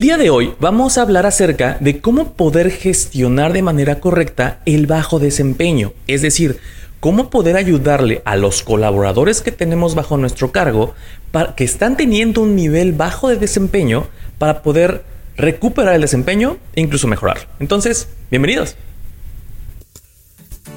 [0.00, 4.86] día de hoy vamos a hablar acerca de cómo poder gestionar de manera correcta el
[4.86, 6.60] bajo desempeño, es decir,
[7.00, 10.94] cómo poder ayudarle a los colaboradores que tenemos bajo nuestro cargo
[11.32, 14.06] para, que están teniendo un nivel bajo de desempeño
[14.38, 15.02] para poder
[15.36, 17.48] recuperar el desempeño e incluso mejorar.
[17.58, 18.76] Entonces, bienvenidos.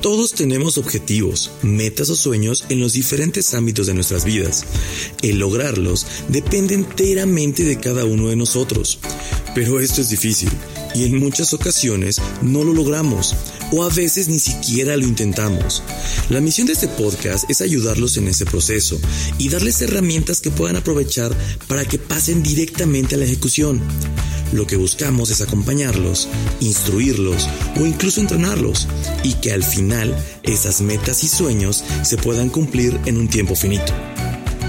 [0.01, 4.65] Todos tenemos objetivos, metas o sueños en los diferentes ámbitos de nuestras vidas.
[5.21, 8.97] El lograrlos depende enteramente de cada uno de nosotros.
[9.53, 10.49] Pero esto es difícil
[10.95, 13.35] y en muchas ocasiones no lo logramos
[13.71, 15.83] o a veces ni siquiera lo intentamos.
[16.29, 18.99] La misión de este podcast es ayudarlos en ese proceso
[19.37, 21.35] y darles herramientas que puedan aprovechar
[21.67, 23.81] para que pasen directamente a la ejecución.
[24.51, 26.27] Lo que buscamos es acompañarlos,
[26.59, 27.47] instruirlos
[27.79, 28.87] o incluso entrenarlos
[29.23, 33.93] y que al final esas metas y sueños se puedan cumplir en un tiempo finito.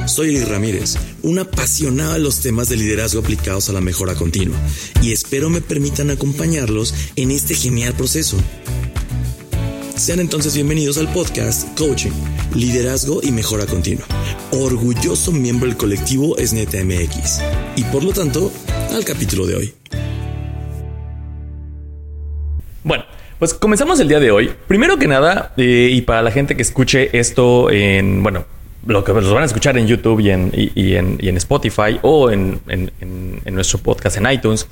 [0.06, 4.56] Soy Eli Ramírez, un apasionado de los temas de liderazgo aplicados a la mejora continua
[5.00, 8.36] y espero me permitan acompañarlos en este genial proceso.
[9.94, 12.10] Sean entonces bienvenidos al podcast Coaching,
[12.54, 14.04] Liderazgo y Mejora Continua.
[14.50, 17.40] Orgulloso miembro del colectivo SNETMX
[17.76, 18.52] y por lo tanto
[18.90, 19.74] al capítulo de hoy.
[22.82, 23.04] Bueno,
[23.38, 24.50] pues comenzamos el día de hoy.
[24.66, 28.44] Primero que nada, eh, y para la gente que escuche esto en, bueno,
[28.86, 31.98] lo que los van a escuchar en YouTube y en, y, en, y en Spotify
[32.02, 34.66] o en, en, nuestro podcast en iTunes.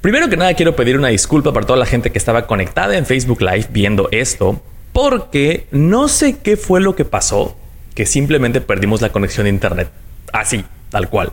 [0.00, 3.04] Primero que nada, quiero pedir una disculpa para toda la gente que estaba conectada en
[3.04, 7.56] Facebook Live viendo esto, porque no sé qué fue lo que pasó,
[7.94, 9.90] que simplemente perdimos la conexión de Internet.
[10.32, 11.32] Así, tal cual.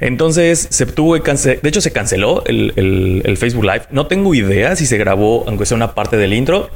[0.00, 3.82] Entonces se tuvo que de hecho se canceló el, Facebook Live.
[3.90, 6.70] No tengo idea si se grabó, aunque sea una parte del intro.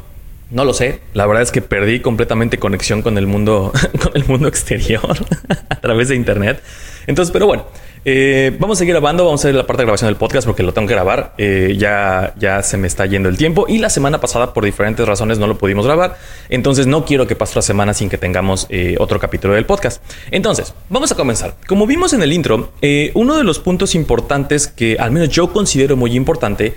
[0.50, 1.00] No lo sé.
[1.14, 5.16] La verdad es que perdí completamente conexión con el mundo, con el mundo exterior
[5.68, 6.62] a través de internet.
[7.06, 7.66] Entonces, pero bueno,
[8.06, 10.62] eh, vamos a seguir grabando, vamos a hacer la parte de grabación del podcast porque
[10.62, 11.34] lo tengo que grabar.
[11.38, 15.06] Eh, ya, ya se me está yendo el tiempo y la semana pasada por diferentes
[15.06, 16.18] razones no lo pudimos grabar.
[16.50, 20.02] Entonces no quiero que pase la semana sin que tengamos eh, otro capítulo del podcast.
[20.30, 21.56] Entonces, vamos a comenzar.
[21.66, 22.72] Como vimos en el intro,
[23.14, 26.74] uno de los puntos importantes que al menos yo considero muy importante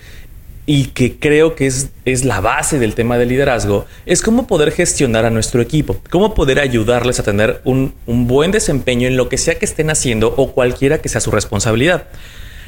[0.69, 4.71] y que creo que es, es la base del tema del liderazgo, es cómo poder
[4.71, 9.29] gestionar a nuestro equipo, cómo poder ayudarles a tener un, un buen desempeño en lo
[9.29, 12.07] que sea que estén haciendo o cualquiera que sea su responsabilidad.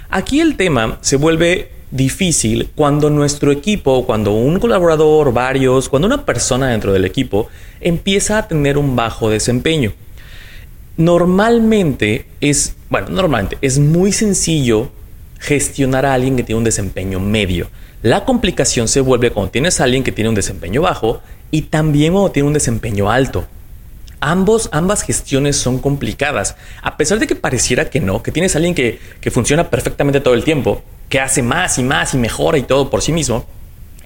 [0.09, 6.25] Aquí el tema se vuelve difícil cuando nuestro equipo, cuando un colaborador, varios, cuando una
[6.25, 7.49] persona dentro del equipo
[7.81, 9.91] empieza a tener un bajo desempeño.
[10.95, 14.89] Normalmente es, bueno, normalmente es muy sencillo
[15.39, 17.67] gestionar a alguien que tiene un desempeño medio.
[18.01, 21.21] La complicación se vuelve cuando tienes a alguien que tiene un desempeño bajo
[21.51, 23.45] y también cuando tiene un desempeño alto.
[24.21, 26.55] Ambos, ambas gestiones son complicadas.
[26.81, 30.21] A pesar de que pareciera que no, que tienes a alguien que, que funciona perfectamente
[30.21, 33.45] todo el tiempo, que hace más y más y mejora y todo por sí mismo,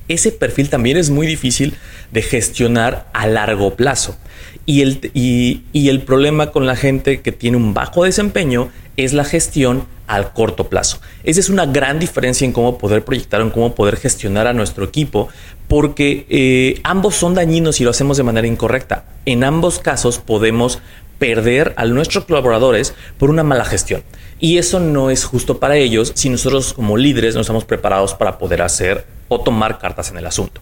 [0.08, 1.76] ese perfil también es muy difícil
[2.12, 4.18] de gestionar a largo plazo.
[4.66, 9.24] Y el, y el problema con la gente que tiene un bajo desempeño es la
[9.24, 11.00] gestión al corto plazo.
[11.24, 14.86] Esa es una gran diferencia en cómo poder proyectar, en cómo poder gestionar a nuestro
[14.86, 15.30] equipo,
[15.68, 19.06] porque eh, ambos son dañinos si lo hacemos de manera incorrecta.
[19.26, 20.80] En ambos casos podemos
[21.20, 24.04] perder a nuestros colaboradores por una mala gestión.
[24.40, 28.38] Y eso no es justo para ellos si nosotros como líderes no estamos preparados para
[28.38, 30.62] poder hacer o tomar cartas en el asunto.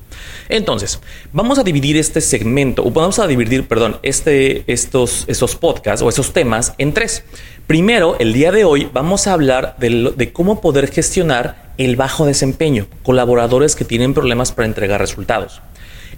[0.50, 1.00] Entonces,
[1.34, 6.10] vamos a dividir este segmento, o vamos a dividir, perdón, este, estos, estos podcasts o
[6.10, 7.24] esos temas en tres.
[7.68, 12.26] Primero, el día de hoy vamos a hablar de, de cómo poder gestionar el bajo
[12.26, 15.62] desempeño, colaboradores que tienen problemas para entregar resultados.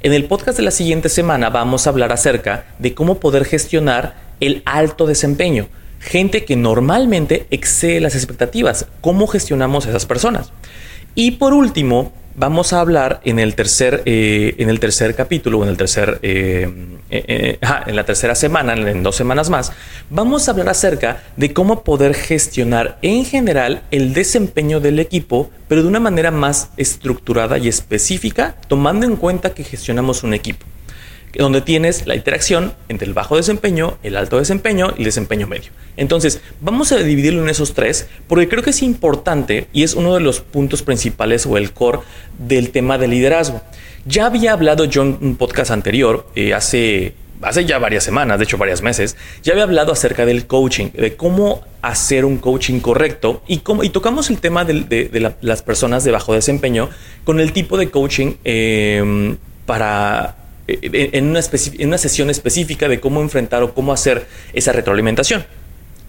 [0.04, 4.16] En el podcast de la siguiente semana vamos a hablar acerca de cómo poder gestionar
[4.42, 5.70] el alto desempeño,
[6.02, 10.52] gente que normalmente excede las expectativas, cómo gestionamos a esas personas.
[11.16, 15.70] Y por último, vamos a hablar en el tercer, eh, en el tercer capítulo, en
[15.70, 16.70] el tercer, eh,
[17.10, 19.72] eh, en la tercera semana, en dos semanas más,
[20.10, 25.84] vamos a hablar acerca de cómo poder gestionar en general el desempeño del equipo, pero
[25.84, 30.66] de una manera más estructurada y específica, tomando en cuenta que gestionamos un equipo
[31.42, 35.72] donde tienes la interacción entre el bajo desempeño, el alto desempeño y el desempeño medio.
[35.98, 40.14] Entonces, vamos a dividirlo en esos tres porque creo que es importante y es uno
[40.14, 42.00] de los puntos principales o el core
[42.38, 43.62] del tema del liderazgo.
[44.06, 48.44] Ya había hablado yo en un podcast anterior, eh, hace, hace ya varias semanas, de
[48.44, 53.42] hecho varios meses, ya había hablado acerca del coaching, de cómo hacer un coaching correcto
[53.48, 56.90] y, cómo, y tocamos el tema de, las personas de bajo desempeño
[57.24, 63.22] con el tipo de coaching eh, para en una, en una sesión específica de cómo
[63.22, 65.46] enfrentar o cómo hacer esa retroalimentación.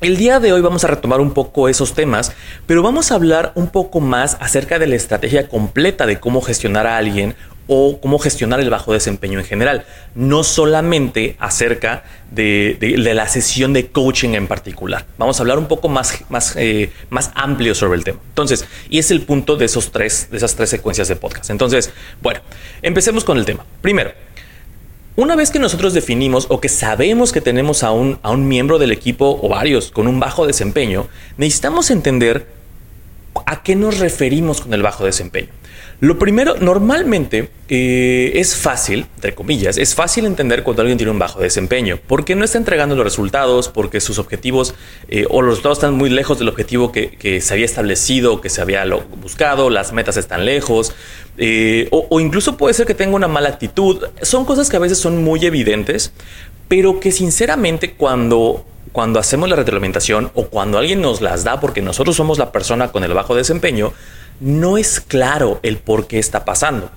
[0.00, 2.32] El día de hoy vamos a retomar un poco esos temas,
[2.66, 6.86] pero vamos a hablar un poco más acerca de la estrategia completa de cómo gestionar
[6.86, 7.34] a alguien
[7.66, 13.86] o cómo gestionar el bajo desempeño en general, no solamente acerca de, la sesión de
[13.86, 15.06] coaching en particular.
[15.16, 18.18] Vamos a hablar un poco más, más, eh, más amplio sobre el tema.
[18.28, 21.48] Entonces, y es el punto de, esos tres, de esas tres secuencias de podcast.
[21.48, 21.90] Entonces,
[22.20, 22.40] bueno,
[22.82, 23.64] empecemos con el tema.
[23.80, 24.12] Primero,
[25.16, 28.78] una vez que nosotros definimos o que sabemos que tenemos a un, a un miembro
[28.78, 31.06] del equipo o varios con un bajo desempeño,
[31.36, 32.48] necesitamos entender
[33.46, 35.48] a qué nos referimos con el bajo desempeño.
[36.00, 41.18] Lo primero, normalmente eh, es fácil, entre comillas, es fácil entender cuando alguien tiene un
[41.18, 44.74] bajo desempeño, porque no está entregando los resultados, porque sus objetivos
[45.08, 48.60] eh, o los resultados están muy lejos del objetivo que, se había establecido, que se
[48.60, 48.84] había
[49.20, 50.92] buscado, las metas están lejos,
[51.38, 54.04] eh, o, incluso puede ser que tenga una mala actitud.
[54.22, 56.12] Son cosas que a veces son muy evidentes,
[56.68, 61.82] pero que sinceramente cuando cuando hacemos la retroalimentación o cuando alguien nos las da porque
[61.82, 63.92] nosotros somos la persona con el bajo desempeño,
[64.40, 66.90] no es claro el por qué está pasando.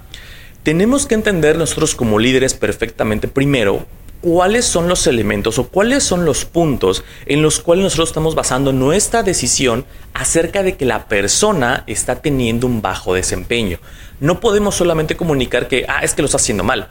[0.63, 3.85] Tenemos que entender nosotros como líderes perfectamente primero
[4.21, 8.73] cuáles son los elementos o cuáles son los puntos en los cuales nosotros estamos basando
[8.73, 13.79] nuestra decisión acerca de que la persona está teniendo un bajo desempeño.
[14.19, 16.89] No podemos solamente comunicar que, ah, es que lo está haciendo mal.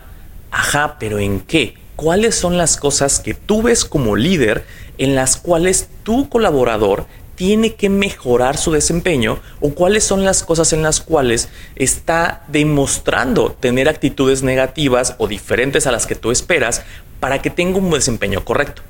[0.50, 1.74] Ajá, pero ¿en qué?
[1.96, 4.64] ¿Cuáles son las cosas que tú ves como líder
[4.98, 10.72] en las cuales tu colaborador tiene que mejorar su desempeño o cuáles son las cosas
[10.72, 16.82] en las cuales está demostrando tener actitudes negativas o diferentes a las que tú esperas
[17.20, 18.82] para que tenga un desempeño correcto.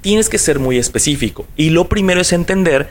[0.00, 2.90] Tienes que ser muy específico y lo primero es entender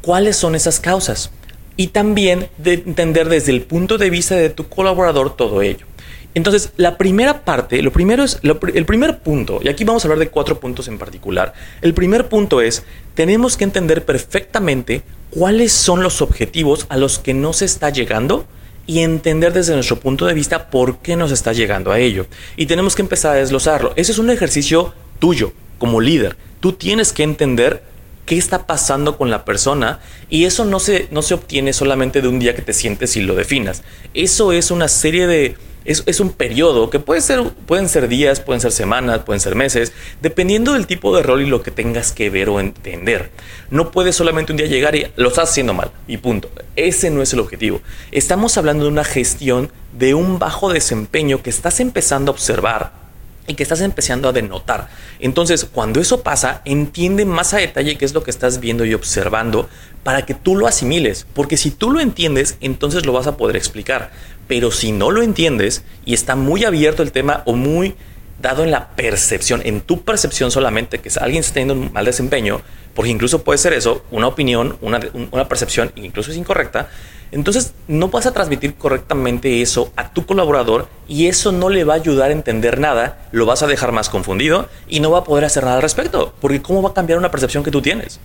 [0.00, 1.30] cuáles son esas causas
[1.76, 5.87] y también de entender desde el punto de vista de tu colaborador todo ello.
[6.34, 10.18] Entonces, la primera parte, lo primero es, el primer punto, y aquí vamos a hablar
[10.18, 11.54] de cuatro puntos en particular.
[11.80, 12.84] El primer punto es,
[13.14, 18.46] tenemos que entender perfectamente cuáles son los objetivos a los que no se está llegando
[18.86, 22.26] y entender desde nuestro punto de vista por qué nos está llegando a ello.
[22.56, 23.92] Y tenemos que empezar a desglosarlo.
[23.96, 26.36] Ese es un ejercicio tuyo como líder.
[26.60, 27.82] Tú tienes que entender
[28.28, 32.28] qué está pasando con la persona y eso no se, no se obtiene solamente de
[32.28, 33.82] un día que te sientes y lo definas.
[34.12, 38.60] Eso es una serie de es, un periodo que puede ser, pueden ser días, pueden
[38.60, 42.28] ser semanas, pueden ser meses, dependiendo del tipo de rol y lo que tengas que
[42.28, 43.30] ver o entender.
[43.70, 46.50] No puedes solamente un día llegar y lo estás haciendo mal y punto.
[46.76, 47.80] Ese no es el objetivo.
[48.12, 53.07] Estamos hablando de una gestión de un bajo desempeño que estás empezando a observar
[53.48, 54.88] y que estás empezando a denotar.
[55.18, 58.94] Entonces, cuando eso pasa, entiende más a detalle qué es lo que estás viendo y
[58.94, 59.68] observando
[60.04, 63.56] para que tú lo asimiles, porque si tú lo entiendes, entonces lo vas a poder
[63.56, 64.12] explicar.
[64.46, 67.96] Pero si no lo entiendes y está muy abierto el tema o muy
[68.40, 72.60] dado en la percepción, en tu percepción solamente, que alguien está teniendo un mal desempeño,
[72.94, 75.00] porque incluso puede ser eso, una opinión, una,
[75.30, 76.88] una percepción, incluso es incorrecta,
[77.30, 81.94] entonces no vas a transmitir correctamente eso a tu colaborador y eso no le va
[81.94, 85.24] a ayudar a entender nada, lo vas a dejar más confundido y no va a
[85.24, 88.18] poder hacer nada al respecto, porque ¿cómo va a cambiar una percepción que tú tienes?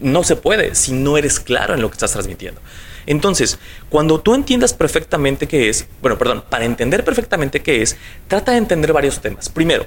[0.00, 2.60] No se puede si no eres claro en lo que estás transmitiendo.
[3.08, 3.58] Entonces,
[3.88, 7.96] cuando tú entiendas perfectamente qué es, bueno, perdón, para entender perfectamente qué es,
[8.28, 9.48] trata de entender varios temas.
[9.48, 9.86] Primero,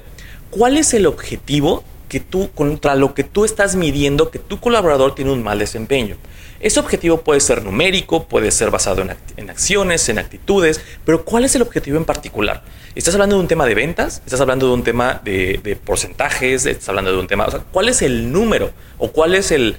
[0.50, 5.14] ¿cuál es el objetivo que tú, contra lo que tú estás midiendo que tu colaborador
[5.14, 6.16] tiene un mal desempeño?
[6.58, 9.02] Ese objetivo puede ser numérico, puede ser basado
[9.36, 12.64] en, acciones, en actitudes, pero ¿cuál es el objetivo en particular?
[12.96, 14.20] ¿Estás hablando de un tema de ventas?
[14.24, 16.66] ¿Estás hablando de un tema de, porcentajes?
[16.66, 17.46] ¿Estás hablando de un tema...
[17.70, 19.76] ¿Cuál es el número o cuál es el,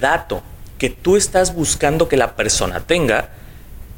[0.00, 0.40] dato
[0.78, 3.30] que tú estás buscando que la persona tenga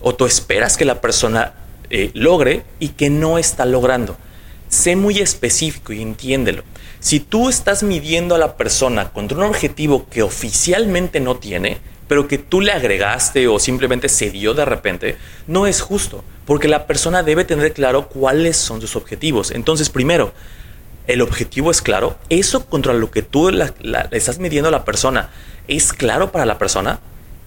[0.00, 1.54] o tú esperas que la persona
[1.90, 4.16] eh, logre y que no está logrando.
[4.68, 6.62] Sé muy específico y entiéndelo.
[7.00, 12.26] Si tú estás midiendo a la persona contra un objetivo que oficialmente no tiene, pero
[12.26, 15.16] que tú le agregaste o simplemente se dio de repente,
[15.46, 19.50] no es justo, porque la persona debe tener claro cuáles son sus objetivos.
[19.50, 20.32] Entonces, primero,
[21.08, 23.72] el objetivo es claro, eso contra lo que tú le
[24.12, 25.30] estás midiendo a la persona
[25.66, 27.00] es claro para la persona,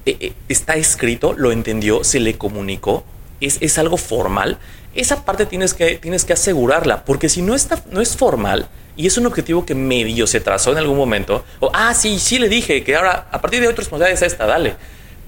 [0.06, 3.04] eh, eh, está escrito, lo entendió, se le comunicó,
[3.40, 4.58] es, es, algo formal.
[4.96, 9.08] Esa parte tienes que, tienes que asegurarla, porque si no, está, no es formal y
[9.08, 12.50] es un objetivo que medio se trazó en algún momento, o, ah, sí, sí le
[12.50, 14.76] dije que ahora a partir de hoy tu responsabilidad es esta, dale.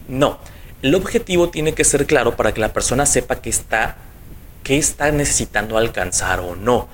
[0.08, 0.40] No,
[0.82, 3.96] el objetivo tiene que ser claro para que la persona sepa que está,
[4.64, 6.88] qué está necesitando alcanzar o no.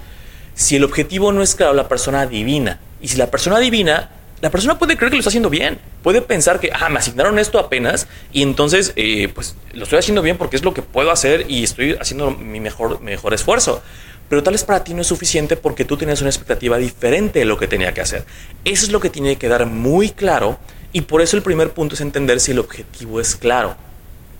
[0.60, 2.82] Si el objetivo no es claro, la persona adivina.
[3.00, 4.10] Y si la persona adivina,
[4.42, 5.80] la persona puede creer que lo está haciendo bien.
[6.04, 10.22] Puede pensar que, ah, me asignaron esto apenas y entonces, eh, pues lo estoy haciendo
[10.22, 13.82] bien porque es lo que puedo hacer y estoy haciendo mi mejor, mejor esfuerzo.
[14.28, 17.46] pero tal vez para ti no es suficiente porque tú tienes una expectativa diferente de
[17.46, 18.26] lo que tenía que hacer.
[18.66, 20.60] Eso es lo que tiene que quedar muy claro
[20.92, 23.78] y por eso el primer punto es entender si el objetivo es claro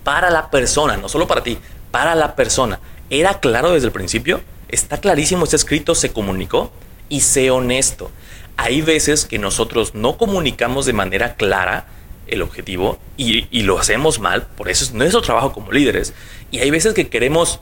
[0.04, 1.58] para la persona, no solo para ti,
[1.90, 2.78] para la persona.
[3.08, 4.42] ¿Era claro desde el principio?
[4.70, 5.44] ¿Está clarísimo?
[5.44, 5.94] ¿Está escrito?
[5.94, 6.72] ¿Se comunicó?
[7.08, 8.10] Y sé honesto.
[8.56, 11.86] Hay veces que nosotros no comunicamos de manera clara
[12.26, 16.14] el objetivo y, lo hacemos mal, por eso es nuestro trabajo como líderes.
[16.50, 17.60] Y hay veces que queremos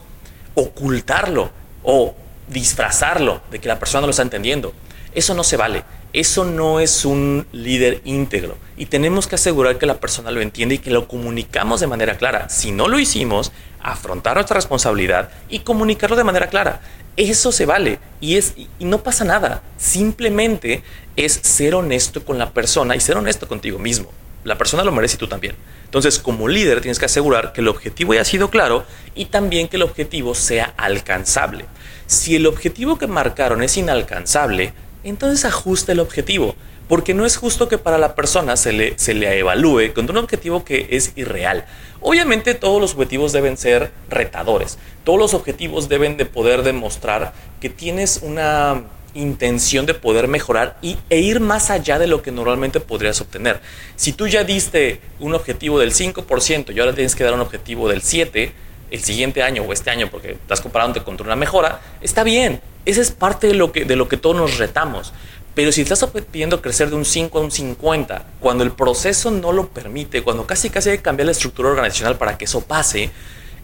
[0.55, 1.51] ocultarlo
[1.83, 2.15] o
[2.49, 4.75] disfrazarlo de que la persona no lo está entendiendo.
[5.15, 5.85] Eso no se vale.
[6.13, 10.77] Eso no es un líder íntegro y tenemos que asegurar que la persona lo entiende
[10.77, 12.49] y que lo comunicamos de manera clara.
[12.49, 16.81] Si no lo hicimos, afrontar nuestra responsabilidad y comunicarlo de manera clara.
[17.19, 19.63] Eso se vale y, es, y no pasa nada.
[19.77, 20.83] Simplemente
[21.17, 24.11] es ser honesto con la persona y ser honesto contigo mismo.
[24.45, 25.57] La persona lo merece y tú también.
[25.85, 28.85] Entonces, como líder, tienes que asegurar que el objetivo haya sido claro
[29.15, 31.67] y también que el objetivo sea alcanzable.
[32.07, 34.73] Si el objetivo que marcaron es inalcanzable,
[35.09, 36.55] entonces ajusta el objetivo,
[36.89, 40.17] porque no es justo que para la persona se le, se le evalúe con un
[40.17, 41.67] objetivo que es irreal.
[42.01, 47.69] Obviamente todos los objetivos deben ser retadores, todos los objetivos deben de poder demostrar que
[47.69, 48.85] tienes una
[49.15, 53.61] intención de poder mejorar y, e ir más allá de lo que normalmente podrías obtener.
[53.97, 57.89] Si tú ya diste un objetivo del 5% y ahora tienes que dar un objetivo
[57.89, 58.53] del 7%,
[58.91, 62.61] el siguiente año o este año porque estás comparándote contra una mejora, está bien.
[62.89, 65.13] Esa es parte de lo que, de lo que todos nos retamos.
[65.55, 66.03] Pero si estás
[66.33, 70.47] pidiendo crecer de un 5 a un 50, cuando el proceso no lo permite, cuando
[70.47, 73.11] casi casi hay que cambiar la estructura organizacional para que eso pase,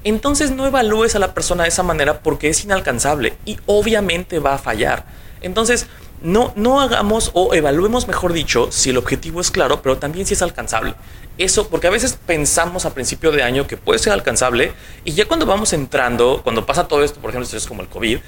[0.03, 4.57] entonces no evalúes a la persona de esa manera porque es inalcanzable y obviamente va
[4.57, 5.07] a fallar.
[5.41, 5.87] Entonces,
[6.21, 10.35] no, no hagamos o evaluemos, mejor dicho, si el objetivo es claro, pero también si
[10.35, 10.97] es alcanzable.
[11.39, 15.25] Eso, porque a veces pensamos a principio de año que puede ser alcanzable y ya
[15.25, 18.19] cuando vamos entrando, cuando pasa todo esto, por ejemplo, esto es como el COVID,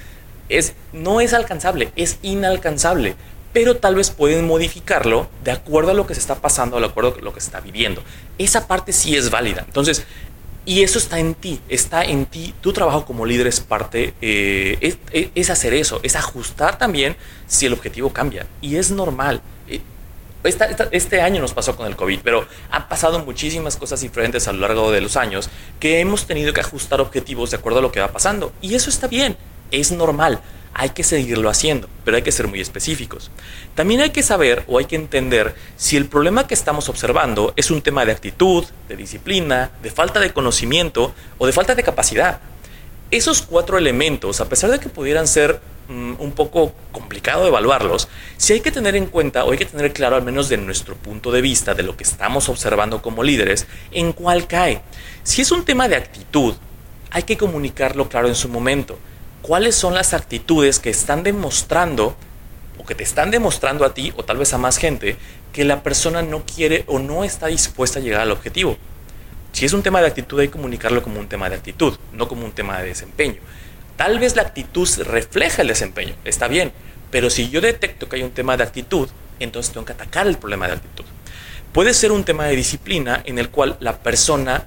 [0.49, 3.15] es, no es alcanzable, es inalcanzable,
[3.53, 7.15] pero tal vez pueden modificarlo de acuerdo a lo que se está pasando, de acuerdo
[7.19, 8.03] a lo que se está viviendo.
[8.37, 9.63] Esa parte sí es válida.
[9.65, 10.05] Entonces,
[10.67, 12.53] y eso está en ti, está en ti.
[12.59, 14.97] Tu trabajo como líder es parte, eh,
[15.33, 17.15] es, hacer eso, es ajustar también
[17.47, 18.45] si el objetivo cambia.
[18.61, 19.41] Y es normal.
[19.69, 19.79] Eh,
[20.91, 24.59] este año nos pasó con el COVID, pero han pasado muchísimas cosas diferentes a lo
[24.59, 25.49] largo de los años
[25.79, 28.51] que hemos tenido que ajustar objetivos de acuerdo a lo que va pasando.
[28.61, 29.37] Y eso está bien,
[29.71, 30.41] es normal
[30.79, 33.31] hay que seguirlo haciendo, pero hay que ser muy específicos.
[33.73, 37.71] También hay que saber o hay que entender si el problema que estamos observando es
[37.71, 42.41] un tema de actitud, de disciplina, de falta de conocimiento o de falta de capacidad.
[43.09, 48.07] Esos cuatro elementos, a pesar de que pudieran ser mm, un poco complicado evaluarlos,
[48.37, 50.93] si hay que tener en cuenta o hay que tener claro, al menos de nuestro
[50.93, 54.83] punto de vista, de lo que estamos observando como líderes, en cuál cae.
[55.23, 56.53] Si es un tema de actitud,
[57.09, 58.99] hay que comunicarlo claro en su momento
[59.41, 62.15] cuáles son las actitudes que están demostrando
[62.77, 65.17] o que te están demostrando a ti o tal vez a más gente
[65.53, 68.77] que la persona no quiere o no está dispuesta a llegar al objetivo.
[69.51, 72.27] Si es un tema de actitud hay que comunicarlo como un tema de actitud, no
[72.27, 73.41] como un tema de desempeño.
[73.95, 76.71] Tal vez la actitud refleja el desempeño, está bien,
[77.09, 80.37] pero si yo detecto que hay un tema de actitud, entonces tengo que atacar el
[80.37, 81.05] problema de actitud.
[81.73, 84.65] Puede ser un tema de disciplina en el cual la persona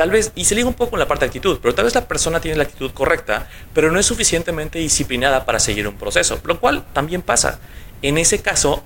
[0.00, 1.94] Tal vez, y se liga un poco con la parte de actitud, pero tal vez
[1.94, 6.40] la persona tiene la actitud correcta, pero no es suficientemente disciplinada para seguir un proceso,
[6.42, 7.60] lo cual también pasa.
[8.00, 8.82] En ese caso,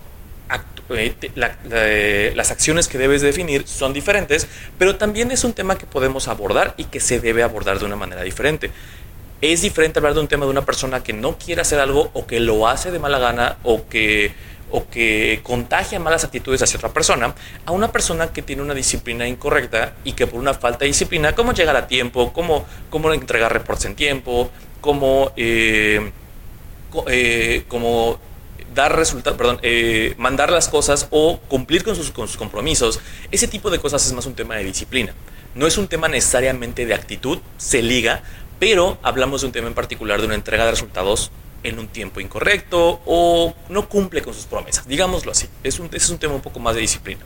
[0.88, 6.26] eh, las acciones que debes definir son diferentes, pero también es un tema que podemos
[6.26, 8.72] abordar y que se debe abordar de una manera diferente.
[9.40, 12.26] Es diferente hablar de un tema de una persona que no quiere hacer algo o
[12.26, 14.32] que lo hace de mala gana o que
[14.74, 17.32] o que contagia malas actitudes hacia otra persona
[17.64, 21.32] a una persona que tiene una disciplina incorrecta y que por una falta de disciplina,
[21.32, 24.50] cómo llegar a tiempo, cómo, cómo entregar reportes en tiempo,
[24.80, 26.10] cómo, eh,
[27.06, 27.64] eh,
[28.74, 32.98] dar resultados, perdón, eh, mandar las cosas o cumplir con sus compromisos,
[33.30, 35.14] ese tipo de cosas es más un tema de disciplina.
[35.54, 38.24] No es un tema necesariamente de actitud, se liga,
[38.58, 41.30] pero hablamos de un tema en particular de una entrega de resultados
[41.64, 45.48] en un tiempo incorrecto o no cumple con sus promesas, digámoslo así.
[45.64, 47.22] Es un, es un tema un poco más de disciplina.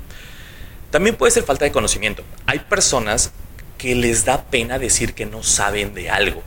[0.90, 2.22] También puede ser falta de conocimiento.
[2.46, 3.32] Hay personas
[3.76, 6.42] que les da pena decir que no saben de algo.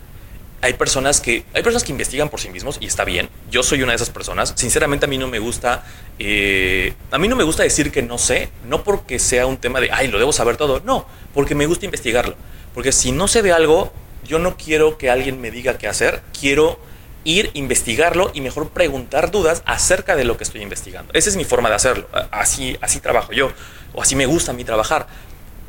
[0.64, 3.30] Hay personas que hay personas que investigan por sí mismos y está bien.
[3.50, 4.54] Yo soy una de esas personas.
[4.56, 5.84] Sinceramente a mí no me gusta
[6.20, 9.80] eh, a mí no me gusta decir que no sé, no porque sea un tema
[9.80, 12.36] de ay lo debo saber todo, no, porque me gusta investigarlo.
[12.76, 13.92] Porque si no sé de algo,
[14.24, 16.22] yo no quiero que alguien me diga qué hacer.
[16.40, 16.80] Quiero
[17.24, 21.12] ir, investigarlo y mejor preguntar dudas acerca de lo que estoy investigando.
[21.14, 22.08] Esa es mi forma de hacerlo.
[22.32, 23.52] Así, así trabajo yo,
[23.94, 25.08] o así me gusta a mí trabajar.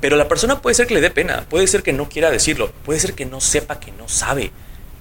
[0.01, 2.73] Pero la persona puede ser que le dé pena, puede ser que no quiera decirlo,
[2.85, 4.51] puede ser que no sepa que no sabe.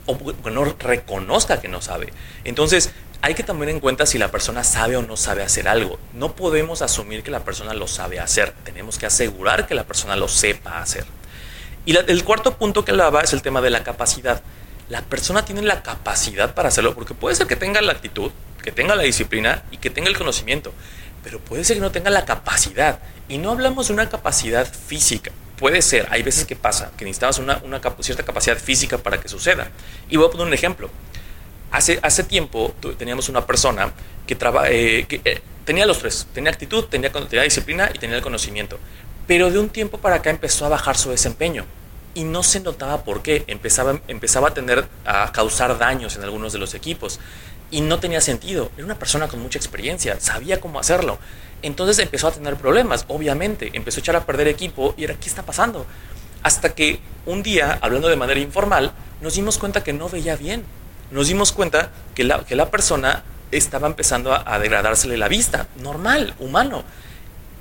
[0.08, 2.12] o que no reconozca que no sabe.
[2.43, 2.91] Entonces,
[3.22, 6.00] hay que tomar en cuenta si la persona sabe o no sabe hacer algo.
[6.13, 8.51] No podemos asumir que la persona lo sabe hacer.
[8.63, 11.05] Tenemos que asegurar que la persona lo sepa hacer.
[11.86, 14.41] Y el cuarto punto que hablaba es el tema de la capacidad.
[14.91, 18.29] La persona tiene la capacidad para hacerlo, porque puede ser que tenga la actitud,
[18.62, 20.74] que tenga la disciplina y que tenga el conocimiento,
[21.24, 23.00] pero puede ser que no tenga la capacidad.
[23.29, 25.31] Y no hablamos de una capacidad física.
[25.55, 27.62] Puede ser, hay veces que pasa, que necesitamos una,
[28.01, 29.71] cierta capacidad física para que suceda.
[30.10, 30.89] Y voy a poner un ejemplo.
[31.71, 33.93] Hace, hace tiempo teníamos una persona
[34.27, 38.21] que, eh, que eh, tenía los tres, tenía actitud, tenía, tenía disciplina y tenía el
[38.21, 38.77] conocimiento.
[39.25, 41.65] Pero de un tiempo para acá empezó a bajar su desempeño
[42.13, 43.43] y no se notaba por qué.
[43.47, 47.19] Empezaba, empezaba a tener a causar daños en algunos de los equipos
[47.71, 48.71] y no tenía sentido.
[48.75, 51.17] Era una persona con mucha experiencia, sabía cómo hacerlo.
[51.61, 53.71] Entonces empezó a tener problemas, obviamente.
[53.73, 55.85] Empezó a echar a perder equipo y era, ¿qué está pasando?
[56.43, 58.91] Hasta que un día, hablando de manera informal,
[59.21, 60.63] nos dimos cuenta que no veía bien.
[61.11, 65.67] Nos dimos cuenta que la, que la persona estaba empezando a, a degradársele la vista.
[65.77, 66.83] Normal, humano.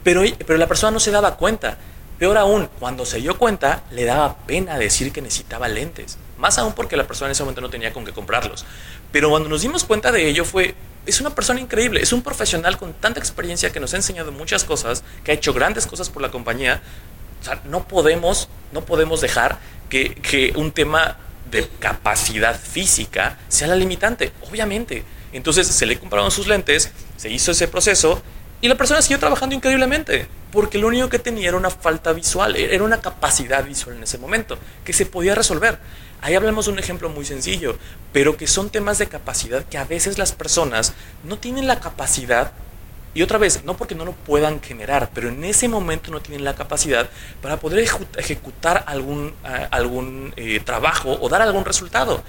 [0.03, 1.77] Pero, pero la persona no se daba cuenta.
[2.21, 6.19] Peor aún, cuando se dio cuenta, le daba pena decir que necesitaba lentes.
[6.37, 8.67] Más aún porque la persona en ese momento no tenía con qué comprarlos.
[9.11, 10.75] Pero cuando nos dimos cuenta de ello fue,
[11.07, 14.65] es una persona increíble, es un profesional con tanta experiencia que nos ha enseñado muchas
[14.65, 16.83] cosas, que ha hecho grandes cosas por la compañía.
[17.41, 19.59] O sea, no podemos, no podemos dejar
[19.89, 21.17] que, que un tema
[21.51, 25.05] de capacidad física sea la limitante, obviamente.
[25.33, 28.21] Entonces se le compraron sus lentes, se hizo ese proceso
[28.61, 32.57] y la persona siguió trabajando increíblemente, porque lo único que tenía era una falta visual,
[32.57, 35.79] e-, era una capacidad visual en ese momento, que se podía resolver.
[36.21, 37.79] Ahí hablamos de un ejemplo muy sencillo,
[38.13, 40.93] pero que son temas de capacidad que a veces las personas
[41.25, 42.53] no tienen la capacidad,
[43.13, 46.45] y otra vez, no porque no lo puedan generar, pero en ese momento no tienen
[46.45, 47.09] la capacidad
[47.43, 47.89] para poder
[48.19, 49.35] ejecutar algún,
[49.71, 52.23] algún eh, trabajo o dar algún resultado.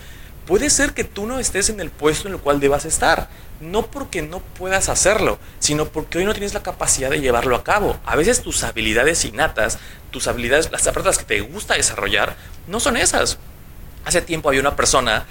[0.47, 3.29] Puede ser que tú no estés en el puesto en el cual debas estar,
[3.61, 7.63] no porque no puedas hacerlo, sino porque hoy no tienes la capacidad de llevarlo a
[7.63, 7.99] cabo.
[8.05, 9.77] A veces tus habilidades innatas,
[10.09, 12.35] tus habilidades, las apartas que te gusta desarrollar,
[12.67, 13.37] no son esas.
[14.03, 15.25] Hace tiempo había una persona,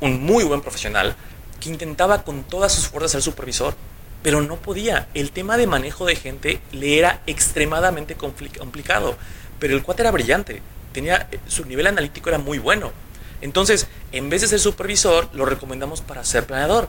[0.00, 1.14] un muy buen profesional,
[1.60, 3.74] que intentaba con todas sus fuerzas ser supervisor,
[4.22, 5.08] pero no podía.
[5.14, 9.16] El tema de manejo de gente le era extremadamente complicado,
[9.58, 12.92] pero el cuate era brillante, tenía, eh, su nivel analítico era muy bueno.
[13.40, 16.88] Entonces, en vez de ser supervisor, lo recomendamos para ser planeador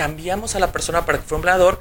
[0.00, 1.78] cambiamos a la persona para que fuera un planeador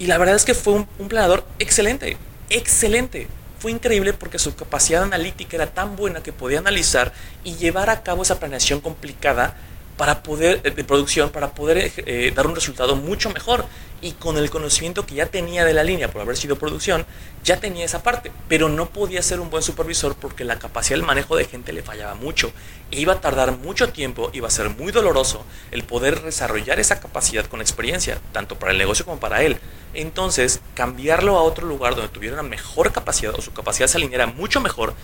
[0.00, 2.16] y la verdad es que fue un, un planeador excelente,
[2.48, 3.28] excelente.
[3.60, 7.12] Fue increíble porque su capacidad analítica era tan buena que podía analizar
[7.44, 9.54] y llevar a cabo esa planeación complicada
[10.00, 13.66] para poder, de producción, para poder eh, dar un resultado mucho mejor.
[14.00, 17.04] Y con el conocimiento que ya tenía de la línea por haber sido producción,
[17.44, 21.04] ya tenía esa parte, pero no podía ser un buen supervisor porque la capacidad del
[21.04, 22.50] manejo de gente le fallaba mucho.
[22.90, 26.98] E iba a tardar mucho tiempo, iba a ser muy doloroso el poder desarrollar esa
[26.98, 29.58] capacidad con experiencia, tanto para el negocio como para él.
[29.92, 34.24] Entonces, cambiarlo a otro lugar donde tuviera una mejor capacidad o su capacidad se alineara
[34.28, 34.94] mucho mejor,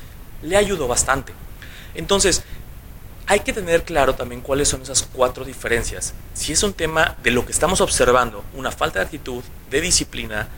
[0.41, 1.35] le ayudó bastante.
[1.97, 2.45] Entonces,
[3.29, 6.15] hay que tener claro también cuáles son esas cuatro diferencias.
[6.33, 10.49] Si es un tema de lo que estamos observando, una falta de actitud, de disciplina,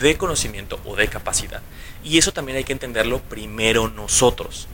[0.00, 1.62] de conocimiento o de capacidad.
[2.04, 4.68] Y eso también hay que entenderlo primero nosotros,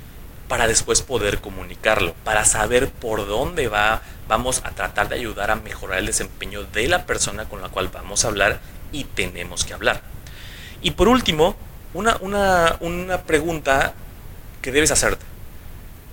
[0.49, 5.57] para después poder comunicarlo, para saber por dónde va, vamos a tratar de ayudar a
[5.57, 9.75] mejorar el desempeño de la persona con la cual vamos a hablar y tenemos que
[9.75, 10.03] hablar.
[10.83, 11.55] Y por último,
[11.95, 13.95] una, una, una pregunta
[14.61, 15.34] que debes hacerte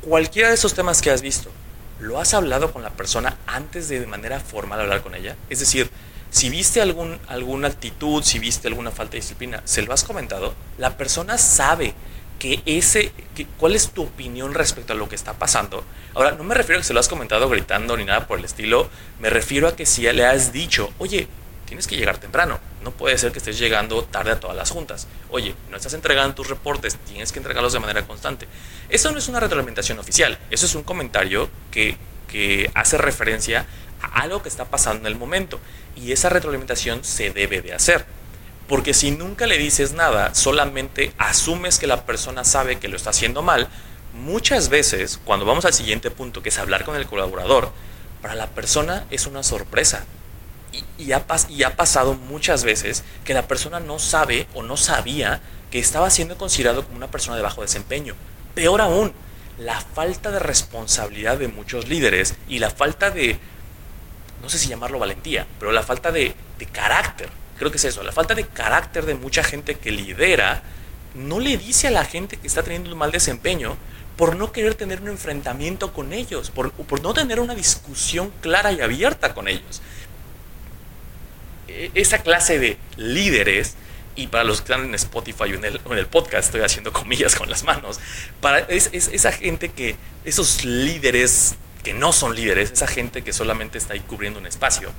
[0.02, 1.50] cualquiera de esos temas que has visto,
[2.00, 5.36] ¿lo has hablado con la persona antes de de manera formal hablar con ella?
[5.50, 5.90] Es decir,
[6.32, 10.56] si viste algún, alguna actitud, si viste alguna falta de disciplina, ¿se lo has comentado?
[10.78, 11.94] La persona sabe
[12.40, 15.84] que ese, que, cuál es tu opinión respecto a lo que está pasando.
[16.16, 18.46] Ahora, no me refiero a que se lo has comentado gritando ni nada por el
[18.46, 21.28] estilo, me refiero a que si le has dicho, oye,
[21.72, 22.60] tienes que llegar temprano.
[22.84, 25.08] No puede ser que estés llegando tarde a todas las juntas.
[25.30, 28.46] Oye, no estás entregando tus reportes, tienes que entregarlos de manera constante.
[28.90, 31.96] Eso no es una retroalimentación oficial, eso es un comentario que,
[32.28, 33.68] que hace referencia
[34.02, 35.62] a algo que está pasando en el momento.
[35.96, 38.06] Y esa retroalimentación se debe de hacer.
[38.68, 43.12] Porque si nunca le dices nada, solamente asumes que la persona sabe que lo está
[43.12, 43.70] haciendo mal,
[44.14, 47.72] muchas veces, cuando vamos al siguiente punto, que es hablar con el colaborador,
[48.22, 50.06] para la persona es una sorpresa
[50.98, 55.42] y, ha, y ha pasado muchas veces que la persona no sabe o no sabía
[55.70, 58.16] que estaba siendo considerado como una persona de bajo desempeño.
[58.54, 59.14] Peor aún,
[59.58, 63.40] la falta de responsabilidad de muchos líderes y la falta de,
[64.42, 68.04] no sé si llamarlo valentía, pero la falta de, de carácter, creo que es eso,
[68.04, 70.64] la falta de carácter de mucha gente que lidera
[71.14, 73.78] no le dice a la gente que está teniendo un mal desempeño
[74.18, 78.72] por no querer tener un enfrentamiento con ellos, por, por no tener una discusión clara
[78.72, 79.82] y abierta con ellos.
[81.94, 83.76] Esa clase de líderes,
[84.16, 87.50] y para los que están en Spotify o en el, podcast, estoy haciendo comillas con
[87.50, 88.00] las manos,
[88.42, 93.34] para, es, es esa gente que, esos líderes que no son líderes, esa gente que
[93.34, 94.92] solamente está ahí cubriendo un espacio,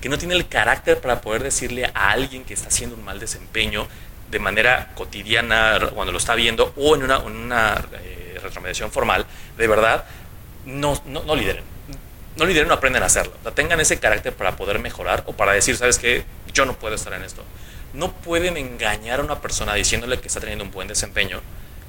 [0.00, 3.20] que no tiene el carácter para poder decirle a alguien que está haciendo un mal
[3.20, 3.86] desempeño
[4.30, 9.26] de manera cotidiana cuando lo está viendo o en una, una eh, retromediación formal,
[9.58, 10.04] de verdad,
[10.64, 11.64] no, no, no lideren.
[12.40, 13.34] No lideren, no aprenden a hacerlo.
[13.54, 16.24] tengan ese carácter para poder mejorar o para decir, ¿sabes qué?
[16.54, 17.44] Yo no puedo estar en esto.
[17.92, 21.42] No pueden engañar a una persona diciéndole que está teniendo un buen desempeño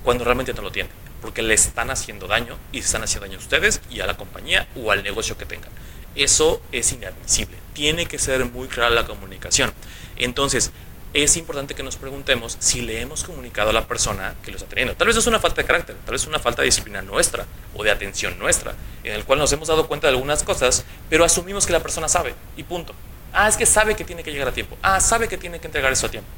[0.03, 0.89] cuando realmente no lo tiene,
[1.21, 4.67] porque le están haciendo daño y están haciendo daño a ustedes y a la compañía
[4.75, 5.71] o al negocio que tengan.
[6.15, 7.55] Eso es inadmisible.
[7.71, 9.71] Tiene que ser muy clara la comunicación.
[10.17, 10.71] Entonces,
[11.13, 14.69] es importante que nos preguntemos si le hemos comunicado a la persona que lo está
[14.69, 14.95] teniendo.
[14.95, 17.45] Tal vez es una falta de carácter, tal vez es una falta de disciplina nuestra
[17.75, 21.25] o de atención nuestra, en el cual nos hemos dado cuenta de algunas cosas, pero
[21.25, 22.93] asumimos que la persona sabe y punto.
[23.33, 24.77] Ah, es que sabe que tiene que llegar a tiempo.
[24.81, 26.29] Ah, sabe que tiene que entregar eso a tiempo.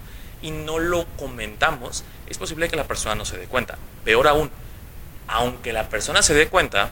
[0.41, 3.77] Y no lo comentamos, es posible que la persona no se dé cuenta.
[4.03, 4.49] Peor aún,
[5.27, 6.91] aunque la persona se dé cuenta,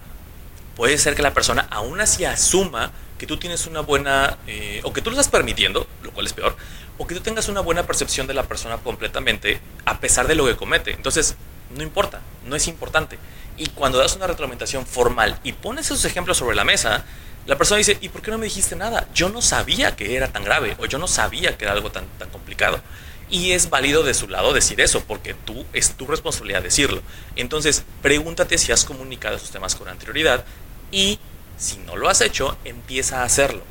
[0.76, 4.94] puede ser que la persona aún así asuma que tú tienes una buena, eh, o
[4.94, 6.56] que tú lo estás permitiendo, lo cual es peor,
[6.98, 10.46] o que tú tengas una buena percepción de la persona completamente a pesar de lo
[10.46, 10.92] que comete.
[10.92, 11.36] Entonces,
[11.76, 13.18] no importa, no es importante.
[13.58, 17.06] Y cuando das una retroalimentación formal y pones esos ejemplos sobre la mesa,
[17.46, 19.08] la persona dice, ¿y por qué no me dijiste nada?
[19.14, 22.06] Yo no sabía que era tan grave o yo no sabía que era algo tan,
[22.20, 22.82] tan complicado.
[23.30, 27.02] Y es válido de su lado decir eso, porque tú es tu responsabilidad decirlo.
[27.36, 30.44] Entonces, pregúntate si has comunicado esos temas con anterioridad
[30.92, 31.20] y
[31.58, 33.64] si no lo has hecho, empieza a hacerlo.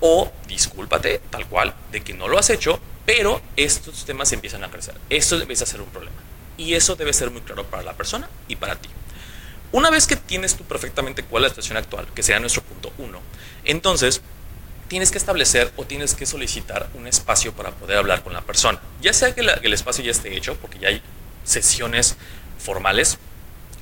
[0.00, 4.70] O discúlpate, tal cual, de que no lo has hecho, pero estos temas empiezan a
[4.70, 4.94] crecer.
[5.08, 6.16] Esto empieza a ser un problema.
[6.56, 8.88] Y eso debe ser muy claro para la persona y para ti.
[9.70, 12.92] Una vez que tienes tú perfectamente cuál es la situación actual, que sería nuestro punto
[12.98, 13.20] uno,
[13.64, 14.22] entonces
[14.88, 18.80] tienes que establecer o tienes que solicitar un espacio para poder hablar con la persona.
[19.02, 21.02] Ya sea que, el espacio ya esté hecho, porque ya hay
[21.44, 22.16] sesiones
[22.58, 23.18] formales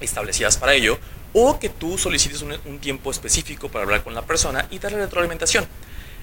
[0.01, 0.99] establecidas para ello,
[1.33, 4.99] o que tú solicites un, un tiempo específico para hablar con la persona y darle
[4.99, 5.67] retroalimentación.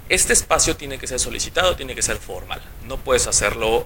[0.10, 2.62] Este espacio tiene que ser solicitado, tiene que ser formal.
[2.86, 3.86] No puedes hacerlo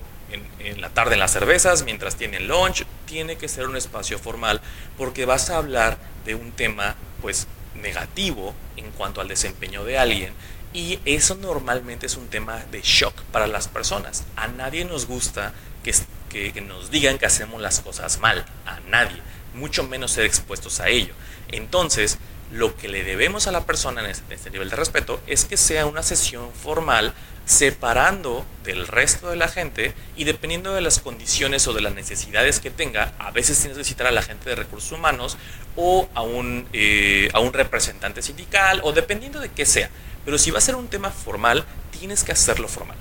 [0.60, 2.86] en, la tarde en las cervezas, mientras tienen lunch.
[3.06, 4.62] Tiene que ser un espacio formal
[4.98, 10.34] porque vas a hablar de un tema pues negativo en cuanto al desempeño de alguien.
[10.74, 14.26] Y eso normalmente es un tema de shock para las personas.
[14.36, 15.54] A nadie nos gusta
[15.84, 18.46] que, que nos digan que hacemos las cosas mal.
[18.66, 19.22] A nadie.
[19.54, 21.14] Mucho menos ser expuestos a ello.
[21.50, 22.18] Entonces,
[22.52, 25.58] lo que le debemos a la persona en este, este, nivel de respeto es que
[25.58, 27.14] sea una sesión formal
[27.46, 32.60] separando del resto de la gente y dependiendo de las condiciones o de las necesidades
[32.60, 35.38] que tenga, a veces tienes que citar a la gente de recursos humanos
[35.76, 39.90] o a un, eh, a un representante sindical o dependiendo de qué sea.
[40.26, 41.64] Pero si va a ser un tema formal,
[41.98, 42.98] tienes que hacerlo formal.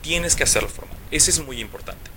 [0.00, 0.96] Tienes que hacerlo formal.
[1.10, 2.11] Eso es muy importante.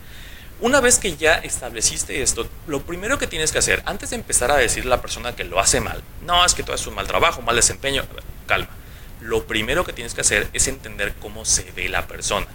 [0.65, 4.49] Una vez que ya estableciste esto, lo primero que tienes que hacer, antes de empezar
[4.49, 6.95] a decirle a la persona que lo hace mal, no, es que tú haces un
[6.95, 8.03] mal trabajo, mal desempeño,
[8.47, 8.69] calma.
[9.21, 12.47] Lo primero que tienes que hacer es entender cómo se ve la persona.